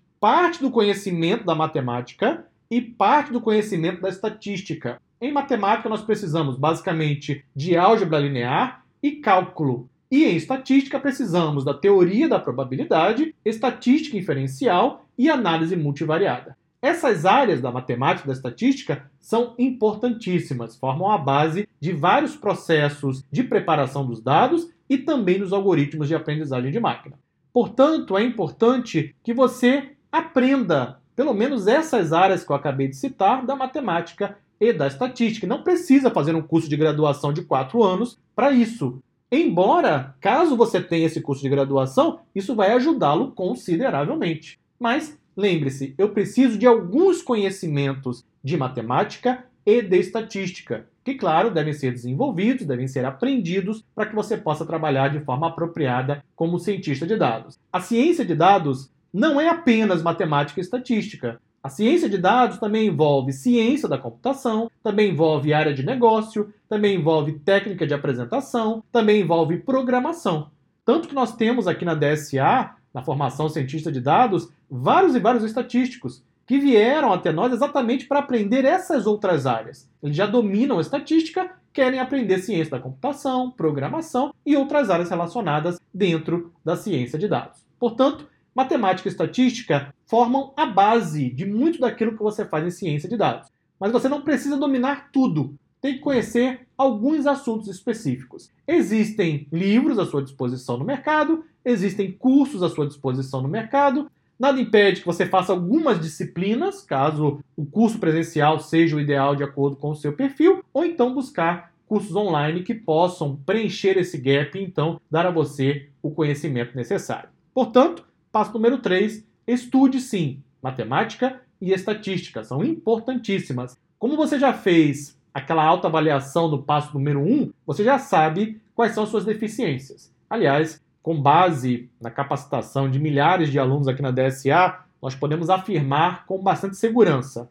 parte 0.19 0.63
do 0.63 0.71
conhecimento 0.71 1.45
da 1.45 1.55
matemática 1.55 2.47
e 2.71 2.81
parte 2.81 3.31
do 3.31 3.41
conhecimento 3.41 4.01
da 4.01 4.09
estatística. 4.09 4.99
Em 5.21 5.31
matemática, 5.31 5.89
nós 5.89 6.03
precisamos 6.03 6.57
basicamente 6.57 7.45
de 7.55 7.77
álgebra 7.77 8.19
linear 8.19 8.85
e 9.03 9.13
cálculo. 9.13 9.89
E 10.11 10.25
em 10.25 10.37
estatística, 10.37 11.01
precisamos 11.01 11.65
da 11.65 11.75
teoria 11.75 12.29
da 12.29 12.39
probabilidade, 12.39 13.35
estatística 13.45 14.17
inferencial 14.17 15.05
e 15.19 15.29
análise 15.29 15.75
multivariada. 15.75 16.57
Essas 16.81 17.25
áreas 17.25 17.61
da 17.61 17.73
matemática 17.73 18.27
e 18.27 18.29
da 18.29 18.33
estatística 18.33 19.11
são 19.21 19.55
importantíssimas, 19.59 20.77
formam 20.77 21.11
a 21.11 21.19
base 21.19 21.69
de 21.81 21.93
vários 21.93 22.37
processos 22.37 23.25
de 23.33 23.43
preparação 23.43 24.07
dos 24.07 24.21
dados 24.21 24.71
e 24.89 24.97
também 24.97 25.39
dos 25.39 25.53
algoritmos 25.53 26.07
de 26.07 26.15
aprendizagem 26.15 26.71
de 26.71 26.79
máquina. 26.79 27.19
Portanto, 27.53 28.17
é 28.17 28.23
importante 28.23 29.17
que 29.25 29.35
você 29.35 29.91
aprenda 30.13 31.01
pelo 31.17 31.33
menos 31.33 31.67
essas 31.67 32.13
áreas 32.13 32.45
que 32.45 32.53
eu 32.53 32.57
acabei 32.57 32.89
de 32.89 32.97
citar 32.97 33.45
da 33.45 33.57
matemática 33.57 34.37
e 34.61 34.73
da 34.73 34.87
estatística. 34.87 35.47
Não 35.47 35.63
precisa 35.63 36.11
fazer 36.11 36.35
um 36.35 36.43
curso 36.43 36.69
de 36.69 36.77
graduação 36.77 37.33
de 37.33 37.43
quatro 37.43 37.83
anos 37.83 38.19
para 38.35 38.53
isso. 38.53 39.03
Embora, 39.31 40.15
caso 40.21 40.57
você 40.57 40.81
tenha 40.81 41.07
esse 41.07 41.21
curso 41.21 41.43
de 41.43 41.49
graduação, 41.49 42.21
isso 42.35 42.55
vai 42.55 42.73
ajudá-lo 42.73 43.33
consideravelmente. 43.33 44.59
Mas 44.79 45.19
lembre-se, 45.37 45.95
eu 45.99 46.11
preciso 46.11 46.57
de 46.57 46.67
alguns 46.67 47.23
conhecimentos 47.23 48.25
de 48.43 48.57
matemática 48.57 49.45
e 49.65 49.83
de 49.83 49.99
estatística, 49.99 50.87
que, 51.03 51.15
claro, 51.15 51.51
devem 51.51 51.73
ser 51.73 51.93
desenvolvidos, 51.93 52.65
devem 52.65 52.87
ser 52.87 53.05
aprendidos 53.05 53.85
para 53.95 54.07
que 54.07 54.15
você 54.15 54.37
possa 54.37 54.65
trabalhar 54.65 55.09
de 55.09 55.21
forma 55.21 55.49
apropriada 55.49 56.25
como 56.37 56.59
cientista 56.59 57.05
de 57.05 57.17
dados. 57.17 57.59
A 57.73 57.81
ciência 57.81 58.25
de 58.25 58.35
dados 58.35 58.91
não 59.13 59.41
é 59.41 59.49
apenas 59.49 60.03
matemática 60.03 60.61
e 60.61 60.63
estatística. 60.63 61.41
A 61.67 61.69
ciência 61.69 62.09
de 62.09 62.17
dados 62.17 62.59
também 62.59 62.87
envolve 62.87 63.33
ciência 63.33 63.89
da 63.89 63.99
computação, 63.99 64.71
também 64.85 65.11
envolve 65.11 65.53
área 65.53 65.75
de 65.75 65.85
negócio, 65.85 66.55
também 66.69 66.95
envolve 66.95 67.41
técnica 67.41 67.85
de 67.85 67.93
apresentação, 67.93 68.85
também 68.93 69.23
envolve 69.23 69.57
programação. 69.57 70.53
Tanto 70.85 71.09
que 71.09 71.15
nós 71.15 71.35
temos 71.35 71.67
aqui 71.67 71.85
na 71.85 71.97
DSA, 71.97 72.77
na 72.95 73.03
formação 73.03 73.49
cientista 73.49 73.91
de 73.91 74.01
dados, 74.01 74.49
vários 74.71 75.17
e 75.17 75.19
vários 75.19 75.43
estatísticos 75.43 76.23
que 76.47 76.57
vieram 76.57 77.13
até 77.13 77.33
nós 77.33 77.53
exatamente 77.53 78.07
para 78.07 78.21
aprender 78.21 78.65
essas 78.65 79.05
outras 79.05 79.45
áreas. 79.45 79.91
Eles 80.01 80.15
já 80.15 80.27
dominam 80.27 80.79
a 80.79 80.81
estatística, 80.81 81.51
querem 81.73 81.99
aprender 81.99 82.39
ciência 82.39 82.71
da 82.71 82.79
computação, 82.79 83.51
programação 83.51 84.33
e 84.47 84.57
outras 84.57 84.89
áreas 84.89 85.11
relacionadas 85.11 85.81
dentro 85.93 86.53
da 86.65 86.77
ciência 86.77 87.19
de 87.19 87.27
dados. 87.27 87.67
Portanto, 87.77 88.25
Matemática 88.57 89.07
e 89.07 89.13
estatística 89.13 89.95
formam 90.07 90.53
a 90.57 90.65
base 90.65 91.29
de 91.31 91.45
muito 91.45 91.81
daquilo 91.81 92.13
que 92.13 92.23
você 92.23 92.45
faz 92.45 92.65
em 92.65 92.71
ciência 92.71 93.09
de 93.09 93.17
dados. 93.17 93.51
Mas 93.79 93.93
você 93.93 94.09
não 94.09 94.23
precisa 94.23 94.57
dominar 94.57 95.11
tudo. 95.13 95.55
Tem 95.81 95.95
que 95.95 96.01
conhecer 96.01 96.67
alguns 96.79 97.27
assuntos 97.27 97.69
específicos. 97.69 98.51
Existem 98.67 99.47
livros 99.53 99.99
à 99.99 100.07
sua 100.07 100.23
disposição 100.23 100.79
no 100.79 100.85
mercado, 100.85 101.45
existem 101.65 102.11
cursos 102.11 102.63
à 102.63 102.69
sua 102.69 102.87
disposição 102.87 103.43
no 103.43 103.49
mercado. 103.49 104.11
Nada 104.39 104.61
impede 104.61 105.01
que 105.01 105.07
você 105.07 105.27
faça 105.27 105.53
algumas 105.53 106.01
disciplinas, 106.01 106.83
caso 106.83 107.41
o 107.57 107.65
curso 107.65 107.99
presencial 107.99 108.61
seja 108.61 108.97
o 108.97 109.01
ideal 109.01 109.35
de 109.35 109.43
acordo 109.43 109.77
com 109.77 109.91
o 109.91 109.97
seu 109.97 110.13
perfil, 110.13 110.63
ou 110.73 110.85
então 110.85 111.15
buscar 111.15 111.73
cursos 111.87 112.15
online 112.15 112.63
que 112.63 112.75
possam 112.75 113.37
preencher 113.47 113.97
esse 113.97 114.19
gap 114.19 114.59
e 114.59 114.63
então 114.63 115.01
dar 115.11 115.27
a 115.27 115.31
você 115.31 115.89
o 116.03 116.11
conhecimento 116.11 116.77
necessário. 116.77 117.31
Portanto, 117.55 118.05
Passo 118.37 118.53
número 118.53 118.77
3, 118.77 119.26
estude 119.47 120.01
sim. 120.01 120.43
Matemática 120.63 121.41
e 121.61 121.73
estatística 121.73 122.43
são 122.43 122.65
importantíssimas. 122.65 123.77
Como 123.99 124.17
você 124.17 124.39
já 124.39 124.53
fez 124.53 125.17
aquela 125.33 125.65
autoavaliação 125.65 126.51
do 126.51 126.63
passo 126.63 126.95
número 126.95 127.21
1, 127.21 127.53
você 127.67 127.85
já 127.85 127.99
sabe 127.99 128.61
quais 128.75 128.93
são 128.93 129.05
as 129.05 129.11
suas 129.11 129.25
deficiências. 129.25 130.13
Aliás, 130.29 130.83
com 131.03 131.21
base 131.21 131.89
na 132.01 132.11
capacitação 132.11 132.91
de 132.91 132.99
milhares 132.99 133.51
de 133.51 133.59
alunos 133.59 133.87
aqui 133.87 134.03
na 134.03 134.11
DSA, 134.11 134.81
nós 135.01 135.15
podemos 135.15 135.49
afirmar 135.49 136.27
com 136.27 136.43
bastante 136.43 136.77
segurança: 136.77 137.49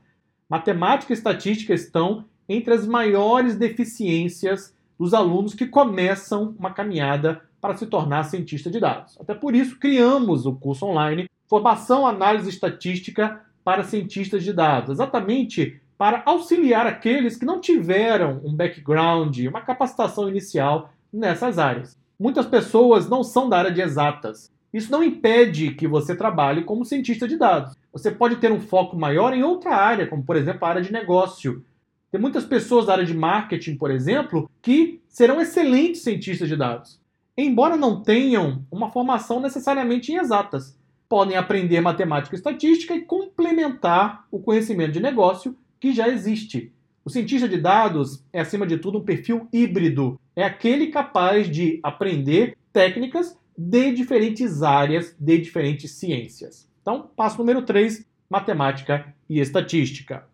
matemática 0.49 1.13
e 1.13 1.15
estatística 1.15 1.73
estão 1.73 2.25
entre 2.49 2.73
as 2.73 2.85
maiores 2.85 3.55
deficiências 3.55 4.75
dos 4.99 5.13
alunos 5.13 5.53
que 5.53 5.65
começam 5.65 6.55
uma 6.59 6.71
caminhada 6.71 7.41
para 7.61 7.75
se 7.75 7.87
tornar 7.87 8.23
cientista 8.23 8.69
de 8.69 8.79
dados. 8.79 9.17
Até 9.19 9.33
por 9.33 9.55
isso, 9.55 9.79
criamos 9.79 10.45
o 10.45 10.53
curso 10.53 10.85
online 10.85 11.29
Formação 11.47 12.07
Análise 12.07 12.49
Estatística 12.49 13.41
para 13.63 13.83
Cientistas 13.83 14.43
de 14.43 14.51
Dados, 14.51 14.91
exatamente 14.91 15.79
para 15.97 16.23
auxiliar 16.25 16.85
aqueles 16.85 17.37
que 17.37 17.45
não 17.45 17.61
tiveram 17.61 18.41
um 18.43 18.53
background, 18.53 19.37
uma 19.47 19.61
capacitação 19.61 20.27
inicial 20.27 20.89
nessas 21.11 21.57
áreas. 21.57 21.97
Muitas 22.19 22.45
pessoas 22.45 23.07
não 23.09 23.23
são 23.23 23.47
da 23.47 23.57
área 23.57 23.71
de 23.71 23.81
exatas. 23.81 24.51
Isso 24.73 24.91
não 24.91 25.03
impede 25.03 25.73
que 25.73 25.87
você 25.87 26.15
trabalhe 26.15 26.63
como 26.63 26.83
cientista 26.83 27.27
de 27.27 27.37
dados. 27.37 27.77
Você 27.93 28.11
pode 28.11 28.37
ter 28.37 28.51
um 28.51 28.59
foco 28.59 28.97
maior 28.97 29.33
em 29.33 29.43
outra 29.43 29.75
área, 29.75 30.07
como 30.07 30.23
por 30.23 30.35
exemplo 30.35 30.65
a 30.65 30.69
área 30.69 30.81
de 30.81 30.91
negócio. 30.91 31.63
Tem 32.11 32.19
muitas 32.19 32.43
pessoas 32.43 32.85
da 32.85 32.93
área 32.93 33.05
de 33.05 33.13
marketing, 33.13 33.77
por 33.77 33.89
exemplo, 33.89 34.49
que 34.61 35.01
serão 35.07 35.39
excelentes 35.39 36.01
cientistas 36.01 36.49
de 36.49 36.57
dados 36.57 36.99
embora 37.37 37.75
não 37.75 38.01
tenham 38.01 38.63
uma 38.71 38.89
formação 38.89 39.39
necessariamente 39.39 40.11
em 40.11 40.17
exatas. 40.17 40.74
Podem 41.07 41.37
aprender 41.37 41.81
matemática 41.81 42.35
e 42.35 42.37
estatística 42.37 42.95
e 42.95 43.01
complementar 43.01 44.25
o 44.31 44.39
conhecimento 44.39 44.91
de 44.91 44.99
negócio 44.99 45.55
que 45.79 45.93
já 45.93 46.07
existe. 46.07 46.71
O 47.03 47.09
cientista 47.09 47.47
de 47.47 47.57
dados 47.57 48.23
é, 48.33 48.39
acima 48.39 48.65
de 48.65 48.77
tudo, 48.77 48.97
um 48.97 49.03
perfil 49.03 49.47
híbrido. 49.53 50.19
É 50.35 50.43
aquele 50.43 50.87
capaz 50.87 51.49
de 51.49 51.79
aprender 51.83 52.57
técnicas 52.73 53.37
de 53.57 53.91
diferentes 53.91 54.63
áreas, 54.63 55.15
de 55.19 55.37
diferentes 55.37 55.91
ciências. 55.91 56.67
Então, 56.81 57.09
passo 57.15 57.37
número 57.37 57.61
3, 57.61 58.05
matemática 58.29 59.13
e 59.29 59.39
estatística. 59.39 60.25